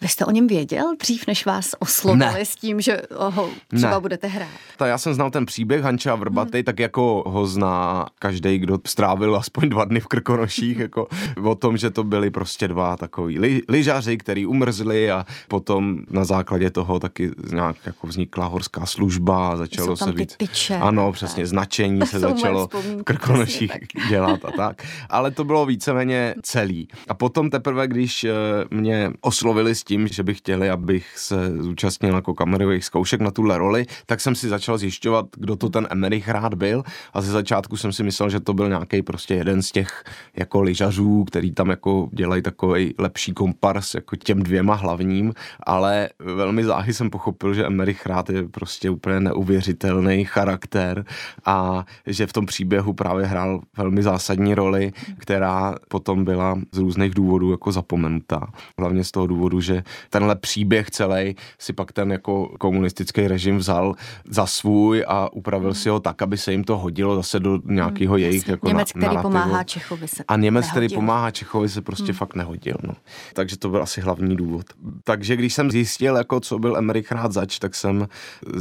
Vy 0.00 0.08
jste 0.08 0.24
o 0.24 0.30
něm 0.30 0.46
věděl 0.46 0.94
dřív, 1.00 1.26
než 1.26 1.46
vás 1.46 1.70
oslovili 1.78 2.38
ne. 2.38 2.44
s 2.44 2.54
tím, 2.54 2.80
že 2.80 3.02
ho 3.10 3.50
třeba 3.76 3.94
ne. 3.94 4.00
budete 4.00 4.26
hrát? 4.26 4.48
Ta, 4.76 4.86
já 4.86 4.98
jsem 4.98 5.14
znal 5.14 5.30
ten 5.30 5.46
příběh 5.46 5.82
Hanča 5.82 6.14
Vrbaty, 6.14 6.58
hmm. 6.58 6.64
tak 6.64 6.78
jako 6.78 7.24
ho 7.26 7.46
zná 7.46 8.06
každý, 8.18 8.58
kdo 8.58 8.78
strávil 8.86 9.36
aspoň 9.36 9.68
dva 9.68 9.84
dny 9.84 10.00
v 10.00 10.06
Krkonoších, 10.06 10.78
jako 10.88 11.08
o 11.44 11.54
tom, 11.54 11.76
že 11.76 11.90
to 11.90 12.04
byli 12.04 12.30
prostě 12.30 12.68
dva 12.68 12.96
takový 12.96 13.38
li, 13.38 13.62
lyžaři, 13.68 14.18
který 14.18 14.46
umrzli 14.46 15.10
a 15.10 15.26
potom 15.48 15.98
na 16.10 16.24
základě 16.24 16.70
toho 16.70 17.00
taky 17.00 17.30
nějak 17.52 17.76
jako 17.86 18.06
vznikla 18.06 18.46
horská 18.46 18.86
služba, 18.88 19.56
začalo 19.56 19.96
se 19.96 20.12
víc. 20.12 20.36
Tyče, 20.36 20.76
ano, 20.76 21.12
přesně, 21.12 21.42
tak. 21.42 21.48
značení 21.48 22.06
se 22.06 22.18
začalo 22.28 22.68
v 22.68 23.02
Krkonoších 23.02 23.72
dělat 24.08 24.44
a 24.44 24.50
tak. 24.50 24.86
Ale 25.10 25.30
to 25.30 25.44
bylo 25.44 25.66
víceméně 25.66 26.34
celý. 26.42 26.88
A 27.08 27.14
potom 27.14 27.50
teprve, 27.50 27.88
když 27.88 28.24
eh, 28.24 28.32
mě 28.70 29.10
oslovili 29.20 29.74
s 29.74 29.84
tím, 29.84 30.08
že 30.08 30.22
by 30.22 30.34
chtěli, 30.34 30.70
abych 30.70 31.18
se 31.18 31.62
zúčastnil 31.62 32.14
jako 32.14 32.34
kamerových 32.34 32.84
zkoušek 32.84 33.20
na 33.20 33.30
tuhle 33.30 33.58
roli, 33.58 33.86
tak 34.06 34.20
jsem 34.20 34.34
si 34.34 34.48
začal 34.48 34.78
zjišťovat, 34.78 35.26
kdo 35.36 35.56
to 35.56 35.68
ten 35.68 35.86
Emerich 35.90 36.28
rád 36.28 36.54
byl. 36.54 36.82
A 37.12 37.20
ze 37.20 37.32
začátku 37.32 37.76
jsem 37.76 37.92
si 37.92 38.02
myslel, 38.02 38.30
že 38.30 38.40
to 38.40 38.54
byl 38.54 38.68
nějaký 38.68 39.02
prostě 39.02 39.34
jeden 39.34 39.62
z 39.62 39.72
těch 39.72 40.04
jako 40.36 40.62
lyžařů, 40.62 41.24
který 41.24 41.52
tam 41.52 41.70
jako 41.70 42.08
dělají 42.12 42.42
takový 42.42 42.94
lepší 42.98 43.32
kompars 43.32 43.94
jako 43.94 44.16
těm 44.16 44.42
dvěma 44.42 44.74
hlavním, 44.74 45.32
ale 45.66 46.08
velmi 46.18 46.64
záhy 46.64 46.94
jsem 46.94 47.10
pochopil, 47.10 47.54
že 47.54 47.66
Emerich 47.66 48.06
rád 48.06 48.30
je 48.30 48.48
prostě 48.48 48.77
prostě 48.78 48.90
úplně 48.90 49.20
neuvěřitelný 49.20 50.24
charakter 50.24 51.04
a 51.44 51.84
že 52.06 52.26
v 52.26 52.32
tom 52.32 52.46
příběhu 52.46 52.92
právě 52.92 53.26
hrál 53.26 53.60
velmi 53.76 54.02
zásadní 54.02 54.54
roli, 54.54 54.92
která 55.18 55.74
potom 55.88 56.24
byla 56.24 56.58
z 56.72 56.78
různých 56.78 57.14
důvodů 57.14 57.50
jako 57.50 57.72
zapomenutá. 57.72 58.46
Hlavně 58.78 59.04
z 59.04 59.10
toho 59.10 59.26
důvodu, 59.26 59.60
že 59.60 59.82
tenhle 60.10 60.36
příběh 60.36 60.90
celý 60.90 61.36
si 61.58 61.72
pak 61.72 61.92
ten 61.92 62.12
jako 62.12 62.48
komunistický 62.58 63.28
režim 63.28 63.56
vzal 63.58 63.94
za 64.30 64.46
svůj 64.46 65.04
a 65.08 65.32
upravil 65.32 65.74
si 65.74 65.88
ho 65.88 66.00
tak, 66.00 66.22
aby 66.22 66.38
se 66.38 66.52
jim 66.52 66.64
to 66.64 66.78
hodilo 66.78 67.16
zase 67.16 67.40
do 67.40 67.58
nějakého 67.64 68.14
hmm, 68.14 68.22
jejich 68.22 68.48
jako 68.48 68.68
Němec, 68.68 68.94
na, 68.94 68.98
který 69.00 69.14
narrativu. 69.14 69.22
pomáhá 69.32 69.64
Čechovi 69.64 70.08
se 70.08 70.24
A 70.28 70.36
Němec, 70.36 70.66
nehodil. 70.66 70.88
který 70.88 70.94
pomáhá 70.94 71.30
Čechovi 71.30 71.68
se 71.68 71.82
prostě 71.82 72.12
hmm. 72.12 72.14
fakt 72.14 72.34
nehodil. 72.34 72.76
No. 72.82 72.94
Takže 73.34 73.58
to 73.58 73.68
byl 73.68 73.82
asi 73.82 74.00
hlavní 74.00 74.36
důvod. 74.36 74.66
Takže 75.04 75.36
když 75.36 75.54
jsem 75.54 75.70
zjistil, 75.70 76.16
jako 76.16 76.40
co 76.40 76.58
byl 76.58 76.76
Emerich 76.76 77.12
rád 77.12 77.32
zač, 77.32 77.58
tak 77.58 77.74
jsem 77.74 78.08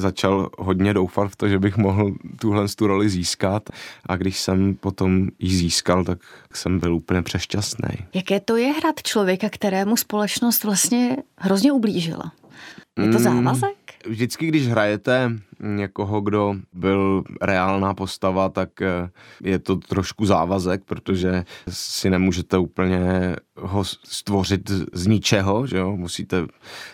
začal 0.08 0.50
hodně 0.58 0.94
doufat 0.94 1.32
v 1.32 1.36
to, 1.36 1.48
že 1.48 1.60
bych 1.60 1.78
mohl 1.78 2.14
tuhle 2.40 2.68
tu 2.68 2.88
roli 2.88 3.10
získat 3.10 3.70
a 4.06 4.16
když 4.16 4.40
jsem 4.40 4.76
potom 4.76 5.28
ji 5.40 5.56
získal, 5.56 6.04
tak 6.04 6.20
jsem 6.54 6.80
byl 6.80 6.96
úplně 6.96 7.22
přešťastný. 7.22 7.90
Jaké 8.14 8.40
to 8.40 8.58
je 8.58 8.68
hrát 8.68 9.04
člověka, 9.04 9.50
kterému 9.50 9.98
společnost 9.98 10.64
vlastně 10.64 11.18
hrozně 11.38 11.72
ublížila? 11.72 12.32
Je 12.98 13.10
to 13.10 13.18
mm, 13.18 13.24
závazek? 13.24 13.78
Vždycky, 14.08 14.48
když 14.48 14.68
hrajete 14.68 15.32
někoho, 15.60 16.22
kdo 16.22 16.56
byl 16.74 17.24
reálná 17.42 17.94
postava, 17.94 18.50
tak 18.50 18.82
eh, 18.82 19.10
je 19.44 19.60
to 19.60 19.76
trošku 19.76 20.26
závazek, 20.26 20.84
protože 20.86 21.44
si 21.70 22.10
nemůžete 22.10 22.58
úplně 22.58 23.36
ho 23.62 23.84
stvořit 23.84 24.72
z 24.94 25.08
ničeho, 25.08 25.68
že 25.68 25.78
jo? 25.78 25.98
musíte 25.98 26.46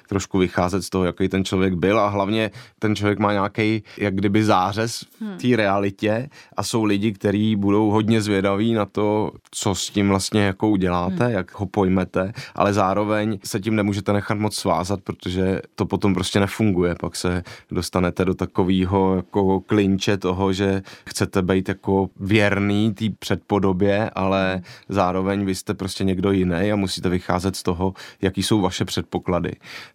trošku 0.10 0.38
vycházet 0.38 0.82
z 0.82 0.89
toho, 0.89 1.03
jaký 1.03 1.29
ten 1.29 1.46
člověk 1.46 1.74
byl 1.74 2.00
a 2.00 2.08
hlavně 2.10 2.51
ten 2.79 2.96
člověk 2.96 3.20
má 3.20 3.34
nějaký, 3.34 3.84
jak 3.98 4.15
kdyby 4.15 4.43
zářez 4.43 5.00
v 5.00 5.22
hmm. 5.22 5.38
té 5.38 5.55
realitě 5.55 6.29
a 6.58 6.63
jsou 6.63 6.84
lidi, 6.84 7.12
kteří 7.12 7.55
budou 7.55 7.89
hodně 7.89 8.22
zvědaví 8.22 8.74
na 8.74 8.86
to, 8.86 9.32
co 9.51 9.75
s 9.75 9.89
tím 9.89 10.10
vlastně 10.10 10.41
jako 10.41 10.70
uděláte, 10.70 11.25
hmm. 11.25 11.34
jak 11.34 11.60
ho 11.60 11.65
pojmete, 11.65 12.34
ale 12.55 12.74
zároveň 12.74 13.39
se 13.43 13.60
tím 13.60 13.75
nemůžete 13.75 14.13
nechat 14.13 14.38
moc 14.38 14.55
svázat, 14.55 15.01
protože 15.01 15.62
to 15.75 15.86
potom 15.86 16.13
prostě 16.13 16.39
nefunguje, 16.39 16.96
pak 17.00 17.15
se 17.15 17.43
dostanete 17.72 18.25
do 18.25 18.34
takového 18.53 19.15
jako 19.15 19.60
klinče 19.60 20.17
toho, 20.17 20.53
že 20.53 20.81
chcete 21.05 21.41
být 21.41 21.69
jako 21.69 22.10
věrný 22.19 22.93
té 22.93 23.05
předpodobě, 23.19 24.10
ale 24.10 24.62
zároveň 24.89 25.45
vy 25.45 25.55
jste 25.55 25.74
prostě 25.74 26.03
někdo 26.03 26.31
jiný 26.31 26.43
jiný 26.43 26.72
a 26.72 26.75
musíte 26.75 27.10
vycházet 27.10 27.55
z 27.55 27.63
toho, 27.63 27.93
jaký 28.22 28.43
jsou 28.43 28.62
vaše 28.62 28.86
předpoklady. 28.86 29.51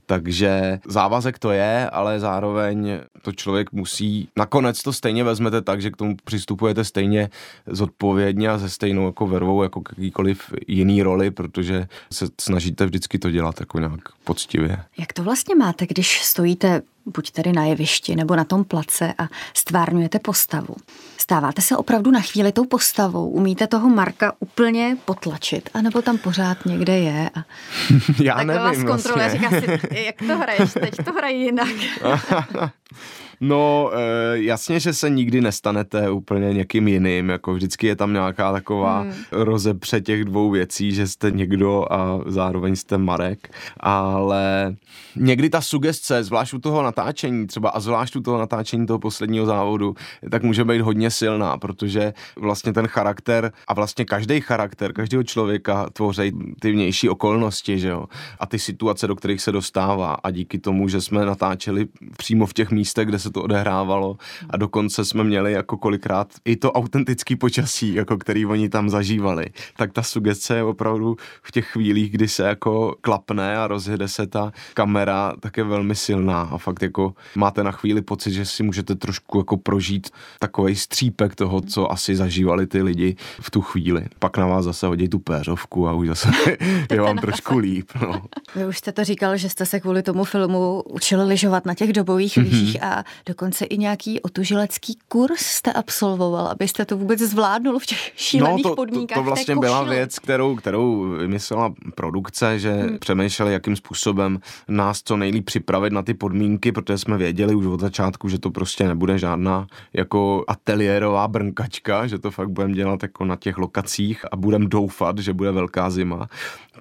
Takže 0.06 0.78
závazek 0.86 1.38
to 1.38 1.50
je, 1.50 1.90
ale 1.90 2.20
zároveň 2.20 3.00
to 3.22 3.32
člověk 3.32 3.72
musí, 3.72 4.28
nakonec 4.36 4.82
to 4.82 4.92
stejně 4.92 5.24
vezmete 5.24 5.62
tak, 5.62 5.82
že 5.82 5.90
k 5.90 5.96
tomu 5.96 6.16
přistupujete 6.24 6.84
stejně 6.84 7.30
zodpovědně 7.66 8.48
a 8.48 8.58
se 8.58 8.68
stejnou 8.70 9.06
jako 9.06 9.26
vervou 9.26 9.62
jako 9.62 9.82
jakýkoliv 9.98 10.54
jiný 10.68 11.02
roli, 11.02 11.30
protože 11.30 11.88
se 12.12 12.26
snažíte 12.40 12.86
vždycky 12.86 13.18
to 13.18 13.30
dělat 13.30 13.60
jako 13.60 13.78
nějak 13.78 14.00
poctivě. 14.24 14.78
Jak 14.98 15.12
to 15.12 15.22
vlastně 15.22 15.54
máte, 15.54 15.86
když 15.86 16.22
stojíte 16.22 16.82
buď 17.16 17.30
tedy 17.30 17.52
na 17.52 17.64
jevišti 17.64 18.16
nebo 18.16 18.36
na 18.36 18.44
tom 18.44 18.64
place 18.64 19.14
a 19.18 19.28
stvárňujete 19.54 20.18
postavu. 20.18 20.76
Stáváte 21.18 21.62
se 21.62 21.76
opravdu 21.76 22.10
na 22.10 22.20
chvíli 22.20 22.52
tou 22.52 22.64
postavou? 22.64 23.28
Umíte 23.28 23.66
toho 23.66 23.88
Marka 23.88 24.32
úplně 24.40 24.96
potlačit? 25.04 25.70
A 25.74 25.82
nebo 25.82 26.02
tam 26.02 26.18
pořád 26.18 26.66
někde 26.66 26.98
je? 26.98 27.30
A... 27.34 27.44
Já 28.22 28.34
tak 28.34 28.46
nevím 28.46 28.62
vás 28.62 28.76
kontroluje, 28.76 29.28
vlastně. 29.38 29.60
říká 29.60 29.78
si, 29.90 30.04
jak 30.04 30.18
to 30.26 30.38
hraješ, 30.38 30.72
teď 30.72 30.96
to 31.04 31.12
hrají 31.12 31.42
jinak. 31.42 31.68
No, 33.40 33.90
e, 33.94 34.38
jasně, 34.38 34.80
že 34.80 34.92
se 34.92 35.10
nikdy 35.10 35.40
nestanete 35.40 36.10
úplně 36.10 36.54
někým 36.54 36.88
jiným, 36.88 37.28
jako 37.28 37.54
vždycky 37.54 37.86
je 37.86 37.96
tam 37.96 38.12
nějaká 38.12 38.52
taková 38.52 39.00
hmm. 39.00 39.12
rozepře 39.32 40.00
těch 40.00 40.24
dvou 40.24 40.50
věcí, 40.50 40.92
že 40.92 41.06
jste 41.06 41.30
někdo 41.30 41.92
a 41.92 42.20
zároveň 42.26 42.76
jste 42.76 42.98
Marek, 42.98 43.54
ale 43.80 44.76
někdy 45.16 45.50
ta 45.50 45.60
sugestce, 45.60 46.24
zvlášť 46.24 46.54
u 46.54 46.58
toho 46.58 46.82
natáčení 46.82 47.46
třeba 47.46 47.68
a 47.70 47.80
zvlášť 47.80 48.16
u 48.16 48.20
toho 48.20 48.38
natáčení 48.38 48.86
toho 48.86 48.98
posledního 48.98 49.46
závodu, 49.46 49.94
tak 50.30 50.42
může 50.42 50.64
být 50.64 50.80
hodně 50.80 51.10
silná, 51.10 51.56
protože 51.56 52.14
vlastně 52.36 52.72
ten 52.72 52.86
charakter 52.86 53.52
a 53.68 53.74
vlastně 53.74 54.04
každý 54.04 54.40
charakter, 54.40 54.92
každého 54.92 55.22
člověka 55.22 55.90
tvoří 55.92 56.32
ty 56.60 56.72
vnější 56.72 57.08
okolnosti, 57.08 57.78
že 57.78 57.88
jo, 57.88 58.06
a 58.40 58.46
ty 58.46 58.58
situace, 58.58 59.06
do 59.06 59.16
kterých 59.16 59.42
se 59.42 59.52
dostává 59.52 60.14
a 60.14 60.30
díky 60.30 60.58
tomu, 60.58 60.88
že 60.88 61.00
jsme 61.00 61.26
natáčeli 61.26 61.86
přímo 62.16 62.46
v 62.46 62.52
těch 62.52 62.70
místech, 62.70 63.08
kde 63.08 63.18
se 63.18 63.27
se 63.28 63.32
to 63.32 63.42
odehrávalo 63.42 64.16
a 64.50 64.56
dokonce 64.56 65.04
jsme 65.04 65.24
měli 65.24 65.52
jako 65.52 65.76
kolikrát 65.76 66.28
i 66.44 66.56
to 66.56 66.72
autentický 66.72 67.36
počasí, 67.36 67.94
jako 67.94 68.16
který 68.16 68.46
oni 68.46 68.68
tam 68.68 68.90
zažívali. 68.90 69.46
Tak 69.76 69.92
ta 69.92 70.02
sugestce 70.02 70.56
je 70.56 70.62
opravdu 70.62 71.16
v 71.42 71.52
těch 71.52 71.66
chvílích, 71.66 72.10
kdy 72.10 72.28
se 72.28 72.42
jako 72.42 72.96
klapne 73.00 73.56
a 73.56 73.66
rozjede 73.66 74.08
se 74.08 74.26
ta 74.26 74.52
kamera, 74.74 75.32
tak 75.40 75.56
je 75.56 75.64
velmi 75.64 75.94
silná 75.94 76.40
a 76.40 76.58
fakt 76.58 76.82
jako 76.82 77.14
máte 77.36 77.62
na 77.64 77.72
chvíli 77.72 78.02
pocit, 78.02 78.32
že 78.32 78.44
si 78.44 78.62
můžete 78.62 78.94
trošku 78.94 79.38
jako 79.38 79.56
prožít 79.56 80.10
takový 80.38 80.76
střípek 80.76 81.34
toho, 81.34 81.60
co 81.60 81.92
asi 81.92 82.16
zažívali 82.16 82.66
ty 82.66 82.82
lidi 82.82 83.16
v 83.40 83.50
tu 83.50 83.60
chvíli. 83.60 84.04
Pak 84.18 84.38
na 84.38 84.46
vás 84.46 84.64
zase 84.64 84.86
hodí 84.86 85.08
tu 85.08 85.18
péřovku 85.18 85.88
a 85.88 85.92
už 85.92 86.08
zase 86.08 86.28
je 86.90 87.00
vám 87.00 87.18
trošku 87.18 87.58
líp. 87.58 87.90
No. 88.02 88.22
Vy 88.54 88.66
už 88.66 88.78
jste 88.78 88.92
to 88.92 89.04
říkal, 89.04 89.36
že 89.36 89.48
jste 89.48 89.66
se 89.66 89.80
kvůli 89.80 90.02
tomu 90.02 90.24
filmu 90.24 90.82
učili 90.82 91.24
lyžovat 91.24 91.66
na 91.66 91.74
těch 91.74 91.92
dobových 91.92 92.36
lyžích 92.36 92.82
a 92.82 93.04
dokonce 93.26 93.64
i 93.64 93.78
nějaký 93.78 94.20
otužilecký 94.20 94.98
kurz 95.08 95.40
jste 95.40 95.72
absolvoval, 95.72 96.46
abyste 96.46 96.84
to 96.84 96.96
vůbec 96.96 97.20
zvládnul 97.20 97.78
v 97.78 97.86
těch 97.86 98.12
šílených 98.16 98.64
no 98.64 98.70
to, 98.70 98.76
podmínkách. 98.76 99.16
To, 99.16 99.20
to 99.20 99.24
vlastně 99.24 99.56
byla 99.56 99.82
věc, 99.82 100.18
kterou, 100.18 100.56
kterou 100.56 101.08
vymyslela 101.08 101.74
produkce, 101.94 102.58
že 102.58 102.72
hmm. 102.72 102.98
přemýšleli, 102.98 103.52
jakým 103.52 103.76
způsobem 103.76 104.40
nás 104.68 105.02
co 105.04 105.16
nejlíp 105.16 105.44
připravit 105.44 105.92
na 105.92 106.02
ty 106.02 106.14
podmínky, 106.14 106.72
protože 106.72 106.98
jsme 106.98 107.16
věděli 107.16 107.54
už 107.54 107.66
od 107.66 107.80
začátku, 107.80 108.28
že 108.28 108.38
to 108.38 108.50
prostě 108.50 108.88
nebude 108.88 109.18
žádná 109.18 109.66
jako 109.92 110.44
ateliérová 110.48 111.28
brnkačka, 111.28 112.06
že 112.06 112.18
to 112.18 112.30
fakt 112.30 112.50
budeme 112.50 112.74
dělat 112.74 113.02
jako 113.02 113.24
na 113.24 113.36
těch 113.36 113.58
lokacích 113.58 114.24
a 114.32 114.36
budeme 114.36 114.66
doufat, 114.66 115.18
že 115.18 115.32
bude 115.32 115.52
velká 115.52 115.90
zima. 115.90 116.28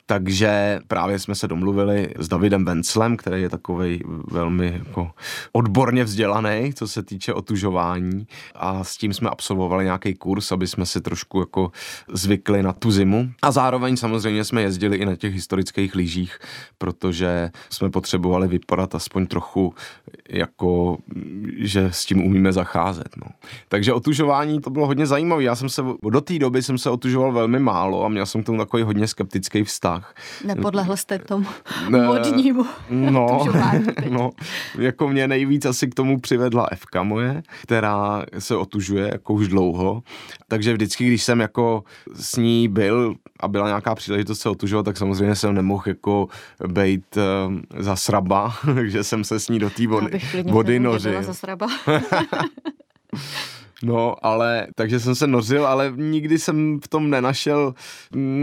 Takže 0.06 0.80
právě 0.88 1.20
jsme 1.20 1.36
se 1.36 1.48
domluvili 1.48 2.14
s 2.20 2.28
Davidem 2.28 2.66
Venclem, 2.66 3.18
který 3.18 3.42
je 3.42 3.50
takový 3.50 4.04
velmi 4.32 4.82
jako 4.86 5.12
odborně 5.52 6.04
vzdělaný, 6.04 6.27
co 6.74 6.88
se 6.88 7.04
týče 7.04 7.34
otužování 7.34 8.28
a 8.56 8.84
s 8.84 8.98
tím 8.98 9.14
jsme 9.14 9.30
absolvovali 9.30 9.86
nějaký 9.86 10.14
kurz, 10.14 10.52
aby 10.52 10.68
jsme 10.68 10.86
si 10.86 11.02
trošku 11.02 11.40
jako 11.40 11.72
zvykli 12.14 12.64
na 12.64 12.74
tu 12.74 12.92
zimu. 12.92 13.32
A 13.42 13.52
zároveň 13.52 13.98
samozřejmě 13.98 14.44
jsme 14.44 14.62
jezdili 14.62 14.98
i 14.98 15.06
na 15.06 15.16
těch 15.16 15.34
historických 15.34 15.96
lyžích, 15.96 16.40
protože 16.78 17.52
jsme 17.70 17.90
potřebovali 17.90 18.48
vypadat 18.48 18.96
aspoň 18.96 19.28
trochu 19.28 19.74
jako, 20.30 20.98
že 21.58 21.90
s 21.92 22.06
tím 22.06 22.24
umíme 22.26 22.54
zacházet. 22.54 23.18
No. 23.18 23.32
Takže 23.68 23.94
otužování 23.94 24.62
to 24.62 24.70
bylo 24.70 24.88
hodně 24.88 25.06
zajímavé. 25.06 25.44
Já 25.44 25.56
jsem 25.56 25.70
se 25.70 25.84
do 26.10 26.22
té 26.22 26.40
doby 26.40 26.62
jsem 26.62 26.78
se 26.78 26.90
otužoval 26.90 27.32
velmi 27.32 27.60
málo 27.60 28.06
a 28.06 28.10
měl 28.10 28.26
jsem 28.26 28.44
k 28.44 28.46
tomu 28.46 28.58
takový 28.58 28.84
hodně 28.84 29.08
skeptický 29.08 29.64
vztah. 29.64 30.16
Nepodlehl 30.46 30.98
jste 30.98 31.20
tomu 31.20 31.46
modnímu 31.90 32.66
no, 32.90 33.46
no, 34.10 34.32
jako 34.80 35.08
mě 35.08 35.28
nejvíc 35.28 35.66
asi 35.66 35.88
k 35.88 35.96
tomu 35.96 36.17
přivedla 36.20 36.68
Evka 36.72 37.04
moje, 37.04 37.44
která 37.62 38.26
se 38.40 38.56
otužuje 38.56 39.10
jako 39.12 39.34
už 39.34 39.48
dlouho, 39.48 40.04
takže 40.48 40.74
vždycky, 40.74 41.08
když 41.08 41.24
jsem 41.24 41.40
jako 41.40 41.84
s 42.14 42.36
ní 42.36 42.68
byl 42.68 43.16
a 43.40 43.48
byla 43.48 43.68
nějaká 43.68 43.96
příležitost 43.96 44.40
se 44.40 44.50
otužovat, 44.50 44.84
tak 44.84 44.98
samozřejmě 44.98 45.36
jsem 45.36 45.54
nemohl 45.54 45.84
jako 45.86 46.28
bejt 46.68 47.18
uh, 47.18 47.24
za 47.78 47.96
sraba, 47.96 48.56
takže 48.76 49.04
jsem 49.04 49.24
se 49.24 49.40
s 49.40 49.50
ní 49.50 49.60
do 49.60 49.70
té 49.70 49.88
vody, 49.88 50.20
vody 50.44 50.80
nořil. 50.80 51.24
za 51.24 51.34
sraba. 51.34 51.68
No, 53.84 54.26
ale, 54.26 54.68
takže 54.76 55.00
jsem 55.00 55.16
se 55.16 55.28
nořil, 55.28 55.68
ale 55.68 55.94
nikdy 55.96 56.40
jsem 56.40 56.80
v 56.84 56.88
tom 56.88 57.10
nenašel, 57.10 57.74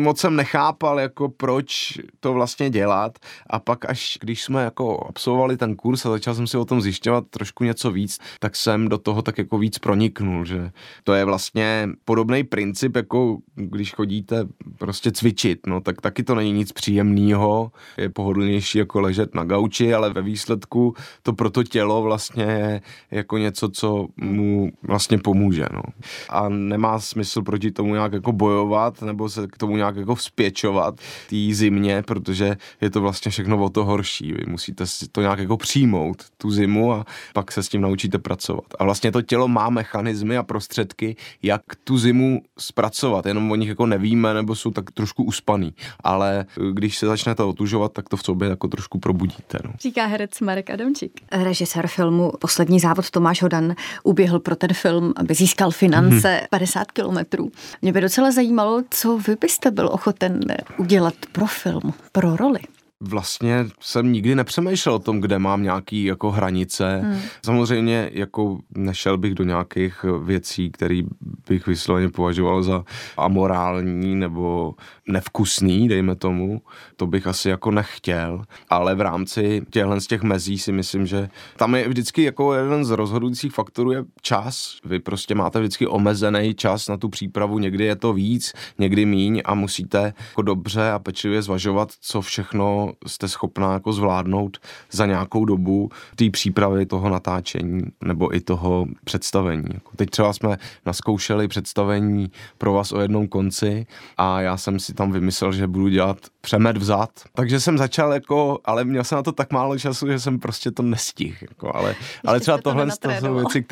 moc 0.03 0.21
jsem 0.21 0.37
nechápal, 0.37 1.01
jako 1.01 1.29
proč 1.29 1.99
to 2.21 2.33
vlastně 2.33 2.71
dělat. 2.71 3.19
A 3.51 3.59
pak 3.59 3.85
až, 3.85 4.19
když 4.21 4.43
jsme 4.43 4.65
jako 4.65 5.07
absolvovali 5.09 5.57
ten 5.57 5.77
kurz 5.77 6.07
a 6.07 6.11
začal 6.11 6.35
jsem 6.35 6.47
si 6.47 6.57
o 6.57 6.65
tom 6.65 6.81
zjišťovat 6.81 7.25
trošku 7.31 7.65
něco 7.65 7.91
víc, 7.91 8.19
tak 8.41 8.57
jsem 8.57 8.89
do 8.89 8.99
toho 8.99 9.23
tak 9.23 9.39
jako 9.39 9.59
víc 9.59 9.79
proniknul, 9.79 10.45
že 10.45 10.71
to 11.05 11.15
je 11.15 11.25
vlastně 11.25 11.89
podobný 12.05 12.45
princip, 12.45 12.97
jako 12.97 13.39
když 13.55 13.95
chodíte 13.95 14.45
prostě 14.79 15.13
cvičit, 15.13 15.67
no, 15.67 15.81
tak 15.81 16.01
taky 16.01 16.23
to 16.23 16.35
není 16.35 16.53
nic 16.53 16.73
příjemného, 16.73 17.73
je 17.97 18.09
pohodlnější 18.09 18.79
jako 18.79 19.01
ležet 19.01 19.35
na 19.35 19.45
gauči, 19.45 19.95
ale 19.95 20.13
ve 20.13 20.23
výsledku 20.23 20.95
to 21.23 21.33
pro 21.33 21.51
to 21.51 21.63
tělo 21.65 22.03
vlastně 22.03 22.45
je 22.45 22.81
jako 23.11 23.39
něco, 23.39 23.69
co 23.69 24.07
mu 24.17 24.73
vlastně 24.83 25.19
pomůže. 25.25 25.67
No. 25.73 25.83
A 26.29 26.49
nemá 26.49 27.01
smysl 27.01 27.43
proti 27.43 27.71
tomu 27.71 27.95
nějak 27.95 28.13
jako 28.13 28.33
bojovat 28.33 29.03
nebo 29.03 29.29
se 29.29 29.47
k 29.47 29.57
tomu 29.57 29.77
nějak 29.77 29.97
jako 29.97 30.15
vzpěčovat 30.15 30.95
té 31.31 31.37
zimě, 31.53 32.03
protože 32.07 32.57
je 32.81 32.91
to 32.91 33.01
vlastně 33.01 33.31
všechno 33.31 33.65
o 33.65 33.69
to 33.69 33.85
horší. 33.85 34.33
Vy 34.33 34.45
musíte 34.47 34.87
si 34.87 35.09
to 35.09 35.21
nějak 35.21 35.39
jako 35.39 35.57
přijmout, 35.57 36.23
tu 36.37 36.51
zimu 36.51 36.93
a 36.93 37.05
pak 37.33 37.53
se 37.53 37.63
s 37.63 37.69
tím 37.69 37.81
naučíte 37.81 38.19
pracovat. 38.19 38.65
A 38.79 38.85
vlastně 38.85 39.13
to 39.13 39.23
tělo 39.23 39.49
má 39.49 39.71
mechanismy 39.71 40.37
a 40.37 40.43
prostředky, 40.43 41.17
jak 41.43 41.63
tu 41.85 41.99
zimu 41.99 42.43
zpracovat, 42.59 43.27
jenom 43.27 43.51
o 43.51 43.55
nich 43.55 43.69
jako 43.69 43.87
nevíme 43.87 44.35
nebo 44.35 44.55
jsou 44.55 44.71
tak 44.71 44.91
trošku 44.91 45.25
uspaný. 45.25 45.75
Ale 46.01 46.47
když 46.73 46.99
se 46.99 47.07
začnete 47.07 47.43
otužovat, 47.43 47.93
tak 47.93 48.09
to 48.09 48.17
v 48.17 48.23
sobě 48.23 48.49
jako 48.49 48.69
trošku 48.69 48.99
probudíte. 48.99 49.59
No. 49.65 49.73
Říká 49.81 50.07
herec 50.07 50.41
Marek 50.41 50.71
Adamčík. 50.71 51.21
Režisér 51.33 51.87
filmu 51.87 52.33
Poslední 52.41 52.81
závod 52.81 53.11
Tomáš 53.11 53.43
Hodan 53.43 53.75
uběhl 54.03 54.41
pro 54.41 54.57
ten 54.57 54.73
film 54.73 55.14
aby 55.17 55.35
získal 55.35 55.71
finance 55.71 56.29
hmm. 56.29 56.47
50 56.51 56.93
kilometrů. 56.93 57.51
Mě 57.83 57.93
by 57.93 58.01
docela 58.01 58.31
zajímalo, 58.31 58.83
co 58.91 59.19
vy 59.19 59.37
byste 59.37 59.71
byl 59.71 59.89
ochoten 59.93 60.41
udělat 60.79 61.15
pro 61.33 61.47
film, 61.47 61.95
pro 62.13 62.37
roli 62.37 62.61
vlastně 63.01 63.67
jsem 63.81 64.13
nikdy 64.13 64.35
nepřemýšlel 64.35 64.95
o 64.95 64.99
tom, 64.99 65.21
kde 65.21 65.39
mám 65.39 65.63
nějaký 65.63 66.05
jako 66.05 66.31
hranice. 66.31 67.01
Hmm. 67.05 67.21
Samozřejmě 67.45 68.11
jako 68.13 68.59
nešel 68.77 69.19
bych 69.19 69.35
do 69.35 69.45
nějakých 69.45 70.05
věcí, 70.25 70.71
které 70.71 71.03
bych 71.49 71.67
vysloveně 71.67 72.09
považoval 72.09 72.63
za 72.63 72.85
amorální 73.17 74.17
nebo 74.17 74.75
nevkusný, 75.09 75.89
dejme 75.89 76.15
tomu. 76.17 76.63
To 76.97 77.07
bych 77.07 77.27
asi 77.27 77.49
jako 77.49 77.71
nechtěl, 77.71 78.43
ale 78.69 78.95
v 78.95 79.01
rámci 79.01 79.63
těchhle 79.71 80.01
z 80.01 80.07
těch 80.07 80.23
mezí 80.23 80.59
si 80.59 80.73
myslím, 80.73 81.07
že 81.07 81.29
tam 81.57 81.75
je 81.75 81.89
vždycky 81.89 82.23
jako 82.23 82.55
jeden 82.55 82.85
z 82.85 82.91
rozhodujících 82.91 83.53
faktorů 83.53 83.93
je 83.93 84.05
čas. 84.23 84.77
Vy 84.85 84.99
prostě 84.99 85.35
máte 85.35 85.61
vždycky 85.61 85.87
omezený 85.87 86.55
čas 86.55 86.89
na 86.89 86.97
tu 86.97 87.09
přípravu, 87.09 87.59
někdy 87.59 87.85
je 87.85 87.97
to 87.97 88.13
víc, 88.13 88.53
někdy 88.79 89.07
míň 89.07 89.43
a 89.45 89.55
musíte 89.55 90.15
jako 90.29 90.43
dobře 90.43 90.91
a 90.91 90.99
pečlivě 90.99 91.43
zvažovat, 91.43 91.93
co 92.01 92.21
všechno 92.21 92.94
jste 93.07 93.29
schopná 93.29 93.73
jako 93.73 93.93
zvládnout 93.93 94.59
za 94.91 95.07
nějakou 95.07 95.45
dobu 95.45 95.91
té 96.17 96.31
přípravy 96.31 96.87
toho 96.87 97.09
natáčení 97.09 97.83
nebo 98.05 98.37
i 98.37 98.41
toho 98.41 98.87
představení. 99.05 99.65
Jako 99.75 99.91
teď 99.97 100.11
třeba 100.11 100.33
jsme 100.33 100.57
naskoušeli 100.87 101.49
představení 101.49 102.31
pro 102.59 102.73
vás 102.73 102.93
o 102.93 103.01
jednom 103.01 103.29
konci 103.29 103.87
a 104.17 104.41
já 104.41 104.57
jsem 104.57 104.81
si 104.81 104.95
tam 104.95 105.13
vymyslel, 105.13 105.53
že 105.53 105.67
budu 105.67 105.89
dělat 105.89 106.19
přemet 106.41 106.77
vzad. 106.77 107.11
Takže 107.35 107.61
jsem 107.61 107.79
začal 107.79 108.13
jako, 108.13 108.59
ale 108.65 108.85
měl 108.85 109.05
jsem 109.05 109.17
na 109.17 109.23
to 109.23 109.33
tak 109.33 109.53
málo 109.53 109.79
času, 109.79 110.07
že 110.07 110.21
jsem 110.21 110.39
prostě 110.39 110.71
to 110.71 110.83
nestihl. 110.83 111.37
Jako, 111.41 111.77
ale, 111.77 111.95
ale 112.27 112.41
třeba 112.41 112.59
tohle 112.59 112.87
to 112.87 113.11
jsou 113.21 113.35
věci, 113.35 113.63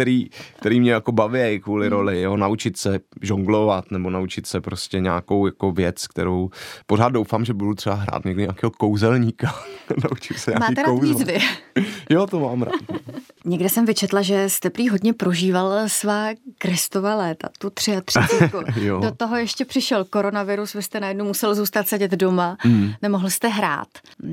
které 0.60 0.80
mě 0.80 0.92
jako 0.92 1.12
baví 1.12 1.60
kvůli 1.60 1.86
hmm. 1.86 1.96
roli, 1.96 2.22
jo, 2.22 2.36
naučit 2.36 2.76
se 2.76 3.00
žonglovat 3.22 3.90
nebo 3.90 4.10
naučit 4.10 4.46
se 4.46 4.60
prostě 4.60 5.00
nějakou 5.00 5.46
jako 5.46 5.72
věc, 5.72 6.06
kterou 6.06 6.50
pořád 6.86 7.08
doufám, 7.08 7.44
že 7.44 7.54
budu 7.54 7.74
třeba 7.74 7.94
hrát 7.94 8.24
někdy 8.24 8.42
nějakého 8.42 8.70
kouzelníka. 9.02 9.54
Naučit 10.10 10.38
se 10.38 10.50
nějaký 10.50 10.74
Máte 10.74 10.82
rád 10.82 10.98
výzvy. 11.02 11.38
jo, 12.10 12.26
to 12.26 12.40
mám 12.40 12.62
rád. 12.62 12.74
Někde 13.44 13.68
jsem 13.68 13.86
vyčetla, 13.86 14.22
že 14.22 14.48
jste 14.48 14.70
prý 14.70 14.88
hodně 14.88 15.12
prožíval 15.12 15.88
svá 15.88 16.28
Kristova 16.58 17.14
léta, 17.14 17.48
tu 17.58 17.70
33. 17.70 18.18
Do 19.00 19.10
toho 19.16 19.36
ještě 19.36 19.64
přišel 19.64 20.04
koronavirus, 20.04 20.74
vy 20.74 20.82
jste 20.82 21.00
najednou 21.00 21.24
musel 21.24 21.54
zůstat 21.54 21.88
sedět 21.88 22.10
doma, 22.10 22.56
mm. 22.64 22.92
nemohl 23.02 23.30
jste 23.30 23.48
hrát. 23.48 23.88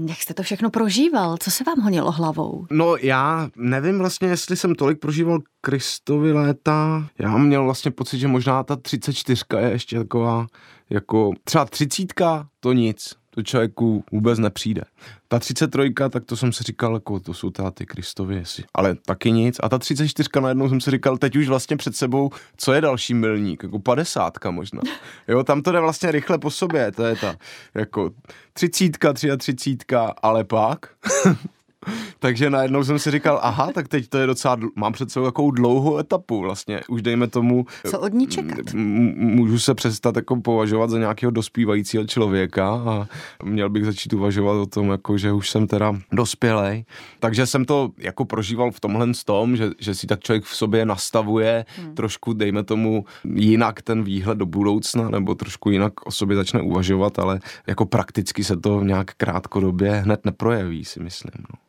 Jak 0.07 0.17
jste 0.17 0.33
to 0.33 0.43
všechno 0.43 0.69
prožíval? 0.69 1.37
Co 1.39 1.51
se 1.51 1.63
vám 1.63 1.79
honilo 1.83 2.11
hlavou? 2.11 2.65
No 2.71 2.95
já 2.97 3.49
nevím 3.55 3.99
vlastně, 3.99 4.27
jestli 4.27 4.55
jsem 4.55 4.75
tolik 4.75 4.99
prožíval 4.99 5.39
Kristovi 5.61 6.33
léta. 6.33 7.07
Já 7.19 7.37
měl 7.37 7.63
vlastně 7.63 7.91
pocit, 7.91 8.19
že 8.19 8.27
možná 8.27 8.63
ta 8.63 8.75
34 8.75 9.43
je 9.59 9.71
ještě 9.71 9.97
taková, 9.97 10.47
jako 10.89 11.31
třeba 11.43 11.65
třicítka, 11.65 12.47
to 12.59 12.73
nic 12.73 13.18
to 13.39 13.43
člověku 13.43 14.03
vůbec 14.11 14.39
nepřijde. 14.39 14.81
Ta 15.27 15.39
33, 15.39 15.93
tak 16.09 16.25
to 16.25 16.37
jsem 16.37 16.51
si 16.51 16.63
říkal, 16.63 16.93
jako 16.93 17.19
to 17.19 17.33
jsou 17.33 17.49
teda 17.49 17.71
ty 17.71 17.85
Kristovy, 17.85 18.35
jestli. 18.35 18.63
ale 18.73 18.95
taky 19.05 19.31
nic. 19.31 19.57
A 19.63 19.69
ta 19.69 19.77
34 19.77 20.29
najednou 20.41 20.69
jsem 20.69 20.81
si 20.81 20.91
říkal, 20.91 21.17
teď 21.17 21.35
už 21.35 21.47
vlastně 21.47 21.77
před 21.77 21.95
sebou, 21.95 22.29
co 22.57 22.73
je 22.73 22.81
další 22.81 23.13
milník, 23.13 23.63
jako 23.63 23.79
50 23.79 24.33
možná. 24.49 24.81
Jo, 25.27 25.43
tam 25.43 25.61
to 25.61 25.71
jde 25.71 25.79
vlastně 25.79 26.11
rychle 26.11 26.37
po 26.37 26.51
sobě, 26.51 26.91
to 26.91 27.03
je 27.03 27.15
ta, 27.15 27.35
jako 27.73 28.11
30, 28.53 28.97
33, 29.37 29.77
ale 30.21 30.43
pak 30.43 30.89
Takže 32.19 32.49
najednou 32.49 32.83
jsem 32.83 32.99
si 32.99 33.11
říkal, 33.11 33.39
aha, 33.43 33.71
tak 33.73 33.87
teď 33.87 34.07
to 34.07 34.17
je 34.17 34.27
docela, 34.27 34.57
mám 34.75 34.93
před 34.93 35.11
sebou 35.11 35.25
takovou 35.25 35.51
dlouhou 35.51 35.97
etapu 35.97 36.39
vlastně. 36.39 36.81
Už 36.87 37.01
dejme 37.01 37.27
tomu... 37.27 37.65
Co 37.87 37.99
od 37.99 38.13
ní 38.13 38.27
čekat? 38.27 38.73
Můžu 38.73 39.59
se 39.59 39.75
přestat 39.75 40.15
jako 40.15 40.41
považovat 40.41 40.89
za 40.89 40.99
nějakého 40.99 41.31
dospívajícího 41.31 42.05
člověka 42.05 42.69
a 42.69 43.07
měl 43.43 43.69
bych 43.69 43.85
začít 43.85 44.13
uvažovat 44.13 44.53
o 44.53 44.65
tom, 44.65 44.89
jako, 44.89 45.17
že 45.17 45.31
už 45.31 45.49
jsem 45.49 45.67
teda 45.67 45.95
dospělej. 46.11 46.85
Takže 47.19 47.45
jsem 47.45 47.65
to 47.65 47.89
jako 47.97 48.25
prožíval 48.25 48.71
v 48.71 48.79
tomhle 48.79 49.07
tom, 49.25 49.55
že, 49.55 49.69
že 49.79 49.95
si 49.95 50.07
tak 50.07 50.19
člověk 50.19 50.43
v 50.43 50.55
sobě 50.55 50.85
nastavuje 50.85 51.65
hmm. 51.77 51.95
trošku, 51.95 52.33
dejme 52.33 52.63
tomu, 52.63 53.05
jinak 53.35 53.81
ten 53.81 54.03
výhled 54.03 54.37
do 54.37 54.45
budoucna, 54.45 55.09
nebo 55.09 55.35
trošku 55.35 55.69
jinak 55.69 56.07
o 56.07 56.11
sobě 56.11 56.35
začne 56.35 56.61
uvažovat, 56.61 57.19
ale 57.19 57.39
jako 57.67 57.85
prakticky 57.85 58.43
se 58.43 58.57
to 58.57 58.83
nějak 58.83 59.13
krátkodobě 59.13 59.91
hned 59.91 60.25
neprojeví, 60.25 60.85
si 60.85 60.99
myslím. 60.99 61.31
No. 61.39 61.68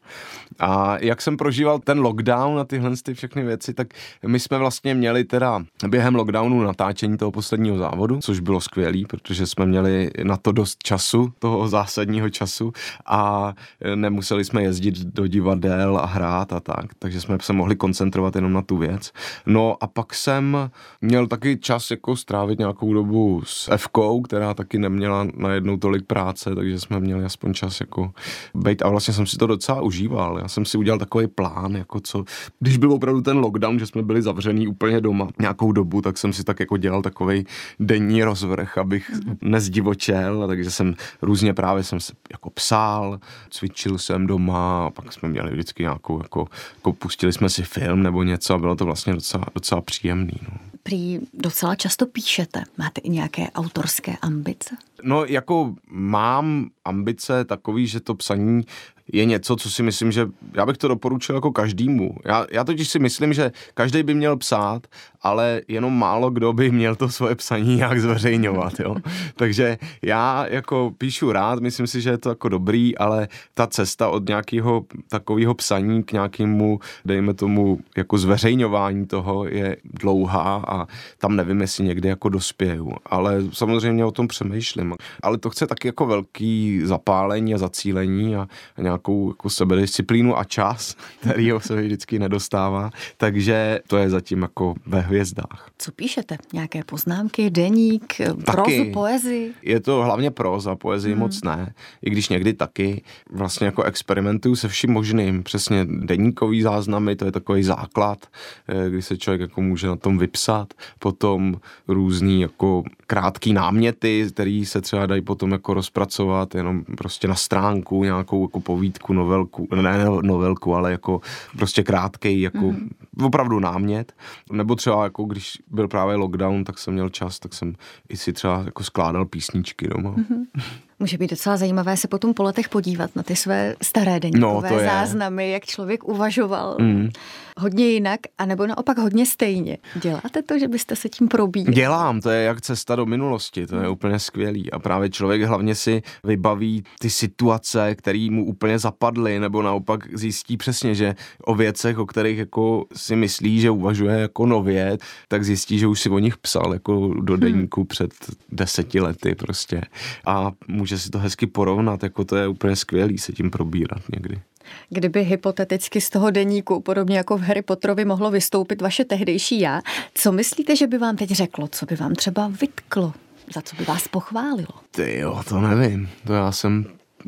A 0.58 0.98
jak 0.98 1.22
jsem 1.22 1.36
prožíval 1.36 1.78
ten 1.78 2.00
lockdown 2.00 2.58
a 2.58 2.64
tyhle 2.64 2.90
ty 3.02 3.14
všechny 3.14 3.44
věci, 3.44 3.74
tak 3.74 3.86
my 4.26 4.40
jsme 4.40 4.58
vlastně 4.58 4.94
měli 4.94 5.24
teda 5.24 5.62
během 5.88 6.14
lockdownu 6.14 6.62
natáčení 6.62 7.16
toho 7.16 7.30
posledního 7.30 7.78
závodu, 7.78 8.18
což 8.20 8.40
bylo 8.40 8.60
skvělý, 8.60 9.06
protože 9.06 9.46
jsme 9.46 9.66
měli 9.66 10.10
na 10.22 10.36
to 10.36 10.52
dost 10.52 10.82
času, 10.82 11.32
toho 11.38 11.68
zásadního 11.68 12.30
času 12.30 12.72
a 13.06 13.54
nemuseli 13.94 14.44
jsme 14.44 14.62
jezdit 14.62 14.98
do 14.98 15.26
divadel 15.26 15.98
a 15.98 16.06
hrát 16.06 16.52
a 16.52 16.60
tak, 16.60 16.94
takže 16.98 17.20
jsme 17.20 17.38
se 17.40 17.52
mohli 17.52 17.76
koncentrovat 17.76 18.36
jenom 18.36 18.52
na 18.52 18.62
tu 18.62 18.76
věc. 18.76 19.12
No 19.46 19.76
a 19.80 19.86
pak 19.86 20.14
jsem 20.14 20.70
měl 21.00 21.26
taky 21.26 21.58
čas 21.58 21.90
jako 21.90 22.16
strávit 22.16 22.58
nějakou 22.58 22.94
dobu 22.94 23.42
s 23.44 23.76
FK, 23.76 23.98
která 24.24 24.54
taky 24.54 24.78
neměla 24.78 25.26
najednou 25.36 25.76
tolik 25.76 26.06
práce, 26.06 26.54
takže 26.54 26.80
jsme 26.80 27.00
měli 27.00 27.24
aspoň 27.24 27.54
čas 27.54 27.80
jako 27.80 28.12
být 28.54 28.82
a 28.82 28.88
vlastně 28.88 29.14
jsem 29.14 29.26
si 29.26 29.36
to 29.36 29.46
docela 29.46 29.80
užíval. 30.00 30.38
Já 30.38 30.48
jsem 30.48 30.64
si 30.64 30.78
udělal 30.78 30.98
takový 30.98 31.26
plán, 31.26 31.76
jako 31.76 32.00
co, 32.00 32.24
když 32.60 32.76
byl 32.76 32.92
opravdu 32.92 33.20
ten 33.20 33.36
lockdown, 33.36 33.78
že 33.78 33.86
jsme 33.86 34.02
byli 34.02 34.22
zavřený 34.22 34.68
úplně 34.68 35.00
doma 35.00 35.28
nějakou 35.38 35.72
dobu, 35.72 36.02
tak 36.02 36.18
jsem 36.18 36.32
si 36.32 36.44
tak 36.44 36.60
jako 36.60 36.76
dělal 36.76 37.02
takový 37.02 37.46
denní 37.80 38.24
rozvrh, 38.24 38.78
abych 38.78 39.10
nezdivočel, 39.42 40.46
takže 40.46 40.70
jsem 40.70 40.94
různě 41.22 41.54
právě 41.54 41.84
jsem 41.84 42.00
se 42.00 42.12
jako 42.32 42.50
psal, 42.50 43.20
cvičil 43.50 43.98
jsem 43.98 44.26
doma, 44.26 44.86
a 44.86 44.90
pak 44.90 45.12
jsme 45.12 45.28
měli 45.28 45.50
vždycky 45.50 45.82
nějakou, 45.82 46.22
jako, 46.22 46.46
jako 46.76 46.92
pustili 46.92 47.32
jsme 47.32 47.48
si 47.48 47.62
film 47.62 48.02
nebo 48.02 48.22
něco 48.22 48.54
a 48.54 48.58
bylo 48.58 48.76
to 48.76 48.84
vlastně 48.84 49.12
docela, 49.14 49.44
docela 49.54 49.80
příjemný. 49.80 50.40
No. 50.42 50.58
Prý 50.82 51.20
docela 51.34 51.74
často 51.74 52.06
píšete. 52.06 52.62
Máte 52.78 53.00
i 53.00 53.08
nějaké 53.10 53.50
autorské 53.50 54.16
ambice? 54.22 54.76
No, 55.02 55.24
jako 55.24 55.74
mám 55.90 56.66
ambice 56.84 57.44
takový, 57.44 57.86
že 57.86 58.00
to 58.00 58.14
psaní 58.14 58.64
je 59.12 59.24
něco, 59.24 59.56
co 59.56 59.70
si 59.70 59.82
myslím, 59.82 60.12
že 60.12 60.28
já 60.54 60.66
bych 60.66 60.78
to 60.78 60.88
doporučil 60.88 61.34
jako 61.34 61.52
každému. 61.52 62.16
Já, 62.24 62.46
já 62.52 62.64
totiž 62.64 62.88
si 62.88 62.98
myslím, 62.98 63.32
že 63.32 63.52
každý 63.74 64.02
by 64.02 64.14
měl 64.14 64.36
psát, 64.36 64.86
ale 65.22 65.60
jenom 65.68 65.98
málo 65.98 66.30
kdo 66.30 66.52
by 66.52 66.70
měl 66.70 66.96
to 66.96 67.08
svoje 67.08 67.34
psaní 67.34 67.76
nějak 67.76 68.00
zveřejňovat, 68.00 68.80
jo. 68.80 68.96
Takže 69.34 69.78
já 70.02 70.46
jako 70.46 70.92
píšu 70.98 71.32
rád, 71.32 71.60
myslím 71.60 71.86
si, 71.86 72.00
že 72.00 72.10
je 72.10 72.18
to 72.18 72.28
jako 72.28 72.48
dobrý, 72.48 72.98
ale 72.98 73.28
ta 73.54 73.66
cesta 73.66 74.08
od 74.08 74.28
nějakého 74.28 74.84
takového 75.08 75.54
psaní 75.54 76.02
k 76.02 76.12
nějakému, 76.12 76.80
dejme 77.04 77.34
tomu, 77.34 77.78
jako 77.96 78.18
zveřejňování 78.18 79.06
toho 79.06 79.46
je 79.48 79.76
dlouhá 79.84 80.64
a 80.68 80.86
tam 81.18 81.36
nevím, 81.36 81.60
jestli 81.60 81.84
někdy 81.84 82.08
jako 82.08 82.28
dospěju, 82.28 82.92
ale 83.06 83.42
samozřejmě 83.52 84.04
o 84.04 84.10
tom 84.10 84.28
přemýšlím. 84.28 84.89
Ale 85.22 85.38
to 85.38 85.50
chce 85.50 85.66
taky 85.66 85.88
jako 85.88 86.06
velký 86.06 86.80
zapálení 86.84 87.54
a 87.54 87.58
zacílení 87.58 88.36
a 88.36 88.48
nějakou 88.78 89.30
jako 89.30 89.50
sebedisciplínu 89.50 90.38
a 90.38 90.44
čas, 90.44 90.96
který 91.20 91.50
se 91.58 91.82
vždycky 91.82 92.18
nedostává, 92.18 92.90
takže 93.16 93.80
to 93.86 93.96
je 93.96 94.10
zatím 94.10 94.42
jako 94.42 94.74
ve 94.86 95.00
hvězdách. 95.00 95.70
Co 95.78 95.92
píšete? 95.92 96.36
Nějaké 96.52 96.84
poznámky, 96.84 97.50
deník, 97.50 98.14
taky. 98.44 98.52
prozu, 98.52 98.92
poezii? 98.92 99.54
Je 99.62 99.80
to 99.80 100.02
hlavně 100.02 100.30
proza, 100.30 100.76
poezii 100.76 101.12
hmm. 101.12 101.20
moc 101.20 101.42
ne, 101.42 101.74
i 102.02 102.10
když 102.10 102.28
někdy 102.28 102.52
taky. 102.52 103.02
Vlastně 103.30 103.66
jako 103.66 103.82
experimentuju 103.82 104.56
se 104.56 104.68
vším 104.68 104.92
možným. 104.92 105.42
Přesně 105.42 105.84
deníkový 105.84 106.62
záznamy, 106.62 107.16
to 107.16 107.24
je 107.24 107.32
takový 107.32 107.62
základ, 107.62 108.26
eh, 108.68 108.90
kdy 108.90 109.02
se 109.02 109.16
člověk 109.16 109.40
jako 109.40 109.62
může 109.62 109.86
na 109.86 109.96
tom 109.96 110.18
vypsat. 110.18 110.74
Potom 110.98 111.60
různý 111.88 112.40
jako 112.40 112.82
krátký 113.06 113.52
náměty, 113.52 114.26
který 114.32 114.66
se 114.66 114.79
třeba 114.80 115.06
dají 115.06 115.22
potom 115.22 115.52
jako 115.52 115.74
rozpracovat 115.74 116.54
jenom 116.54 116.84
prostě 116.84 117.28
na 117.28 117.34
stránku, 117.34 118.04
nějakou 118.04 118.44
jako 118.44 118.60
povídku, 118.60 119.12
novelku, 119.12 119.68
ne 119.82 120.04
novelku, 120.22 120.74
ale 120.74 120.90
jako 120.92 121.20
prostě 121.56 121.82
krátký, 121.82 122.40
jako 122.40 122.58
mm-hmm. 122.58 123.26
opravdu 123.26 123.60
námět. 123.60 124.12
Nebo 124.52 124.74
třeba 124.76 125.04
jako 125.04 125.24
když 125.24 125.58
byl 125.70 125.88
právě 125.88 126.16
lockdown, 126.16 126.64
tak 126.64 126.78
jsem 126.78 126.94
měl 126.94 127.08
čas, 127.08 127.38
tak 127.38 127.54
jsem 127.54 127.74
i 128.08 128.16
si 128.16 128.32
třeba 128.32 128.62
jako 128.64 128.84
skládal 128.84 129.24
písničky 129.24 129.88
doma. 129.88 130.10
Mm-hmm. 130.10 130.62
Může 131.00 131.18
být 131.18 131.30
docela 131.30 131.56
zajímavé 131.56 131.96
se 131.96 132.08
potom 132.08 132.34
po 132.34 132.42
letech 132.42 132.68
podívat 132.68 133.10
na 133.16 133.22
ty 133.22 133.36
své 133.36 133.76
staré 133.82 134.20
deníkové 134.20 134.70
no, 134.70 134.78
záznamy, 134.78 135.50
jak 135.50 135.64
člověk 135.64 136.04
uvažoval 136.04 136.76
mm. 136.80 137.10
hodně 137.58 137.86
jinak, 137.86 138.20
anebo 138.38 138.66
naopak 138.66 138.98
hodně 138.98 139.26
stejně. 139.26 139.78
Děláte 140.02 140.42
to, 140.42 140.58
že 140.58 140.68
byste 140.68 140.96
se 140.96 141.08
tím 141.08 141.28
probíjeli? 141.28 141.74
Dělám, 141.74 142.20
to 142.20 142.30
je 142.30 142.42
jak 142.42 142.60
cesta 142.60 142.96
do 142.96 143.06
minulosti, 143.06 143.66
to 143.66 143.76
je 143.76 143.82
mm. 143.82 143.92
úplně 143.92 144.18
skvělý. 144.18 144.72
A 144.72 144.78
právě 144.78 145.10
člověk 145.10 145.42
hlavně 145.42 145.74
si 145.74 146.02
vybaví 146.24 146.84
ty 146.98 147.10
situace, 147.10 147.94
které 147.94 148.28
mu 148.30 148.46
úplně 148.46 148.78
zapadly, 148.78 149.40
nebo 149.40 149.62
naopak 149.62 150.18
zjistí 150.18 150.56
přesně, 150.56 150.94
že 150.94 151.14
o 151.44 151.54
věcech, 151.54 151.98
o 151.98 152.06
kterých 152.06 152.38
jako 152.38 152.84
si 152.96 153.16
myslí, 153.16 153.60
že 153.60 153.70
uvažuje 153.70 154.20
jako 154.20 154.46
nově, 154.46 154.98
tak 155.28 155.44
zjistí, 155.44 155.78
že 155.78 155.86
už 155.86 156.00
si 156.00 156.10
o 156.10 156.18
nich 156.18 156.38
psal 156.38 156.72
jako 156.72 157.14
do 157.20 157.32
hmm. 157.32 157.40
deníku 157.40 157.80
hmm. 157.80 157.86
před 157.86 158.10
deseti 158.52 159.00
lety 159.00 159.34
prostě. 159.34 159.80
A 160.26 160.52
může 160.68 160.89
může 160.90 161.02
si 161.02 161.10
to 161.10 161.18
hezky 161.18 161.46
porovnat, 161.46 162.02
jako 162.02 162.24
to 162.24 162.36
je 162.36 162.48
úplně 162.48 162.76
skvělý 162.76 163.18
se 163.18 163.32
tím 163.32 163.50
probírat 163.50 164.02
někdy. 164.12 164.40
Kdyby 164.88 165.22
hypoteticky 165.22 166.00
z 166.00 166.10
toho 166.10 166.30
deníku, 166.30 166.80
podobně 166.80 167.16
jako 167.16 167.38
v 167.38 167.40
Harry 167.40 167.62
Potterovi, 167.62 168.04
mohlo 168.04 168.30
vystoupit 168.30 168.82
vaše 168.82 169.04
tehdejší 169.04 169.60
já, 169.60 169.80
co 170.14 170.32
myslíte, 170.32 170.76
že 170.76 170.86
by 170.86 170.98
vám 170.98 171.16
teď 171.16 171.30
řeklo? 171.30 171.68
Co 171.68 171.86
by 171.86 171.96
vám 171.96 172.14
třeba 172.14 172.48
vytklo? 172.60 173.12
Za 173.54 173.62
co 173.62 173.76
by 173.76 173.84
vás 173.84 174.08
pochválilo? 174.08 174.68
Ty 174.90 175.18
jo, 175.18 175.42
to 175.48 175.60
nevím. 175.60 176.08
To 176.26 176.32
já 176.32 176.52
jsem, 176.52 176.84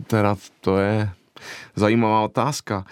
teda 0.07 0.37
to 0.61 0.79
je 0.79 1.11
zajímavá 1.77 2.21
otázka. 2.21 2.85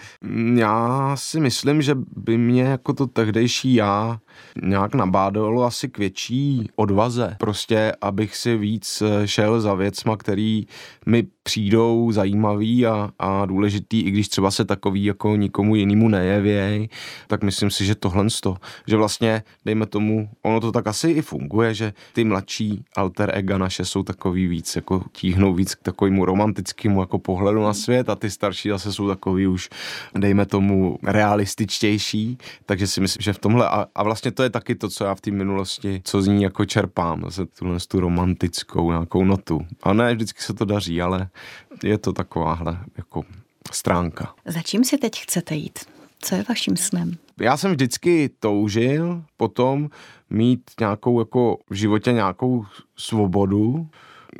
Já 0.55 1.11
si 1.15 1.39
myslím, 1.39 1.81
že 1.81 1.95
by 2.15 2.37
mě 2.37 2.63
jako 2.63 2.93
to 2.93 3.07
tehdejší 3.07 3.73
já 3.73 4.19
nějak 4.63 4.95
nabádalo 4.95 5.63
asi 5.63 5.89
k 5.89 5.97
větší 5.97 6.69
odvaze. 6.75 7.35
Prostě, 7.39 7.91
abych 8.01 8.35
si 8.35 8.57
víc 8.57 9.01
eh, 9.01 9.27
šel 9.27 9.61
za 9.61 9.73
věcma, 9.73 10.17
který 10.17 10.65
mi 11.05 11.27
přijdou 11.43 12.11
zajímavý 12.11 12.85
a, 12.85 13.09
a 13.19 13.45
důležitý, 13.45 14.01
i 14.01 14.11
když 14.11 14.29
třeba 14.29 14.51
se 14.51 14.65
takový 14.65 15.03
jako 15.03 15.35
nikomu 15.35 15.75
jinému 15.75 16.09
nejevěj, 16.09 16.89
tak 17.27 17.43
myslím 17.43 17.71
si, 17.71 17.85
že 17.85 17.95
tohle 17.95 18.25
to, 18.41 18.57
že 18.87 18.97
vlastně, 18.97 19.43
dejme 19.65 19.85
tomu, 19.85 20.29
ono 20.41 20.59
to 20.59 20.71
tak 20.71 20.87
asi 20.87 21.09
i 21.09 21.21
funguje, 21.21 21.73
že 21.73 21.93
ty 22.13 22.23
mladší 22.23 22.83
alter 22.95 23.31
ega 23.33 23.57
naše 23.57 23.85
jsou 23.85 24.03
takový 24.03 24.47
víc, 24.47 24.75
jako 24.75 25.03
tíhnou 25.11 25.53
víc 25.53 25.75
k 25.75 25.83
takovému 25.83 26.25
romantickému 26.25 26.99
jako 26.99 27.19
pohledu 27.19 27.63
na 27.63 27.73
svět 27.73 28.09
a 28.09 28.15
ty 28.15 28.29
starší 28.29 28.69
zase 28.69 28.93
jsou 28.93 29.07
takový 29.07 29.47
už, 29.47 29.69
dejme 30.15 30.45
tomu, 30.45 30.97
realističtější, 31.03 32.37
takže 32.65 32.87
si 32.87 33.01
myslím, 33.01 33.21
že 33.21 33.33
v 33.33 33.39
tomhle, 33.39 33.69
a, 33.69 33.85
a 33.95 34.03
vlastně 34.03 34.20
to 34.29 34.43
je 34.43 34.49
taky 34.49 34.75
to, 34.75 34.89
co 34.89 35.03
já 35.03 35.15
v 35.15 35.21
té 35.21 35.31
minulosti, 35.31 36.01
co 36.03 36.21
z 36.21 36.27
ní 36.27 36.43
jako 36.43 36.65
čerpám, 36.65 37.21
zase 37.21 37.45
tuhle 37.45 37.77
tu 37.87 37.99
romantickou 37.99 38.91
nějakou 38.91 39.23
notu. 39.23 39.61
A 39.83 39.93
ne, 39.93 40.13
vždycky 40.13 40.41
se 40.41 40.53
to 40.53 40.65
daří, 40.65 41.01
ale 41.01 41.29
je 41.83 41.97
to 41.97 42.13
takováhle 42.13 42.79
jako 42.97 43.23
stránka. 43.71 44.33
Za 44.45 44.61
čím 44.61 44.83
si 44.83 44.97
teď 44.97 45.21
chcete 45.21 45.55
jít? 45.55 45.79
Co 46.19 46.35
je 46.35 46.43
vaším 46.49 46.77
snem? 46.77 47.11
Já 47.39 47.57
jsem 47.57 47.71
vždycky 47.71 48.29
toužil 48.39 49.23
potom 49.37 49.89
mít 50.29 50.61
nějakou 50.79 51.19
jako 51.19 51.57
v 51.69 51.73
životě 51.73 52.11
nějakou 52.11 52.65
svobodu, 52.97 53.87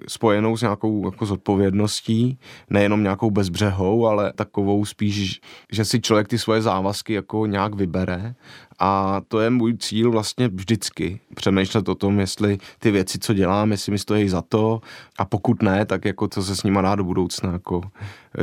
spojenou 0.07 0.57
s 0.57 0.61
nějakou 0.61 1.05
jako 1.05 1.25
zodpovědností, 1.25 2.39
nejenom 2.69 3.03
nějakou 3.03 3.31
bezbřehou, 3.31 4.07
ale 4.07 4.33
takovou 4.33 4.85
spíš, 4.85 5.41
že 5.71 5.85
si 5.85 6.01
člověk 6.01 6.27
ty 6.27 6.37
svoje 6.37 6.61
závazky 6.61 7.13
jako 7.13 7.45
nějak 7.45 7.75
vybere 7.75 8.35
a 8.79 9.21
to 9.27 9.39
je 9.39 9.49
můj 9.49 9.77
cíl 9.77 10.11
vlastně 10.11 10.47
vždycky. 10.47 11.19
Přemýšlet 11.35 11.89
o 11.89 11.95
tom, 11.95 12.19
jestli 12.19 12.57
ty 12.79 12.91
věci, 12.91 13.19
co 13.19 13.33
dělám, 13.33 13.71
jestli 13.71 13.91
mi 13.91 13.99
stojí 13.99 14.29
za 14.29 14.41
to 14.41 14.81
a 15.17 15.25
pokud 15.25 15.63
ne, 15.63 15.85
tak 15.85 16.05
jako 16.05 16.27
co 16.27 16.43
se 16.43 16.55
s 16.55 16.63
nima 16.63 16.81
dá 16.81 16.95
do 16.95 17.03
budoucna 17.03 17.51
jako 17.51 17.81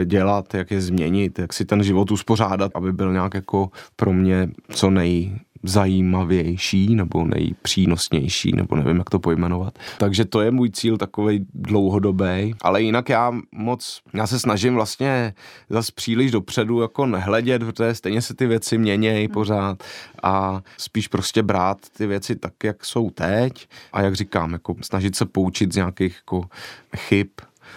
dělat, 0.05 0.55
jak 0.55 0.71
je 0.71 0.81
změnit, 0.81 1.39
jak 1.39 1.53
si 1.53 1.65
ten 1.65 1.83
život 1.83 2.11
uspořádat, 2.11 2.73
aby 2.75 2.93
byl 2.93 3.13
nějak 3.13 3.35
jako 3.35 3.71
pro 3.97 4.13
mě 4.13 4.49
co 4.71 4.91
nej, 4.91 5.39
zajímavější 5.63 6.95
nebo 6.95 7.25
nejpřínosnější, 7.25 8.53
nebo 8.53 8.77
nevím, 8.77 8.97
jak 8.97 9.11
to 9.11 9.19
pojmenovat. 9.19 9.79
Takže 9.99 10.25
to 10.25 10.41
je 10.41 10.51
můj 10.51 10.71
cíl 10.71 10.97
takový 10.97 11.47
dlouhodobý, 11.55 12.55
ale 12.63 12.83
jinak 12.83 13.09
já 13.09 13.33
moc, 13.53 14.01
já 14.15 14.27
se 14.27 14.39
snažím 14.39 14.75
vlastně 14.75 15.35
zas 15.71 15.91
příliš 15.91 16.31
dopředu 16.31 16.81
jako 16.81 17.07
nehledět, 17.07 17.65
protože 17.65 17.95
stejně 17.95 18.23
se 18.23 18.35
ty 18.35 18.47
věci 18.47 18.79
měnějí 18.79 19.27
hmm. 19.27 19.35
pořád 19.35 19.83
a 20.23 20.63
spíš 20.77 21.09
prostě 21.09 21.43
brát 21.43 21.79
ty 21.97 22.07
věci 22.07 22.37
tak, 22.37 22.53
jak 22.65 22.85
jsou 22.85 23.11
teď 23.11 23.69
a 23.93 24.03
jak 24.03 24.15
říkám, 24.15 24.53
jako 24.53 24.75
snažit 24.81 25.17
se 25.17 25.27
poučit 25.27 25.73
z 25.73 25.77
nějakých 25.77 26.15
jako 26.15 26.49
chyb 26.97 27.29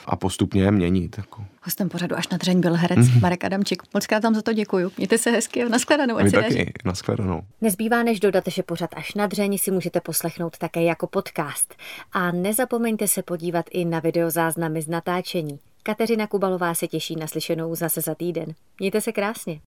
a 0.06 0.16
postupně 0.16 0.64
je 0.64 0.72
měnit. 0.72 1.18
Jako. 1.18 1.46
Hostem 1.64 1.90
pořadu 1.90 2.18
až 2.18 2.28
na 2.28 2.38
dřeň 2.38 2.62
byl 2.62 2.74
herec 2.74 3.00
mm-hmm. 3.00 3.22
Marek 3.22 3.44
Adamčík. 3.44 3.84
Moc 3.94 4.08
krát 4.08 4.24
vám 4.24 4.36
za 4.36 4.42
to 4.42 4.54
děkuju. 4.54 4.92
Mějte 4.98 5.18
se 5.18 5.32
hezky 5.32 5.64
a 5.64 5.70
nashledanou. 5.70 6.18
Vy 6.18 6.32
taky, 6.32 6.74
nashledanou. 6.86 7.42
Nezbývá 7.62 8.04
než 8.04 8.20
dodat, 8.20 8.44
že 8.48 8.64
pořad 8.64 8.90
až 8.96 9.14
na 9.14 9.28
dřeň 9.28 9.58
si 9.58 9.72
můžete 9.72 10.02
poslechnout 10.02 10.58
také 10.58 10.84
jako 10.84 11.08
podcast. 11.08 11.76
A 12.14 12.32
nezapomeňte 12.32 13.08
se 13.08 13.24
podívat 13.24 13.66
i 13.72 13.86
na 13.86 14.00
videozáznamy 14.00 14.82
z 14.82 14.88
natáčení. 14.88 15.60
Kateřina 15.84 16.28
Kubalová 16.28 16.74
se 16.74 16.88
těší 16.88 17.16
na 17.16 17.28
slyšenou 17.28 17.76
zase 17.76 18.02
za 18.02 18.16
týden. 18.16 18.54
Mějte 18.80 19.02
se 19.02 19.12
krásně. 19.12 19.60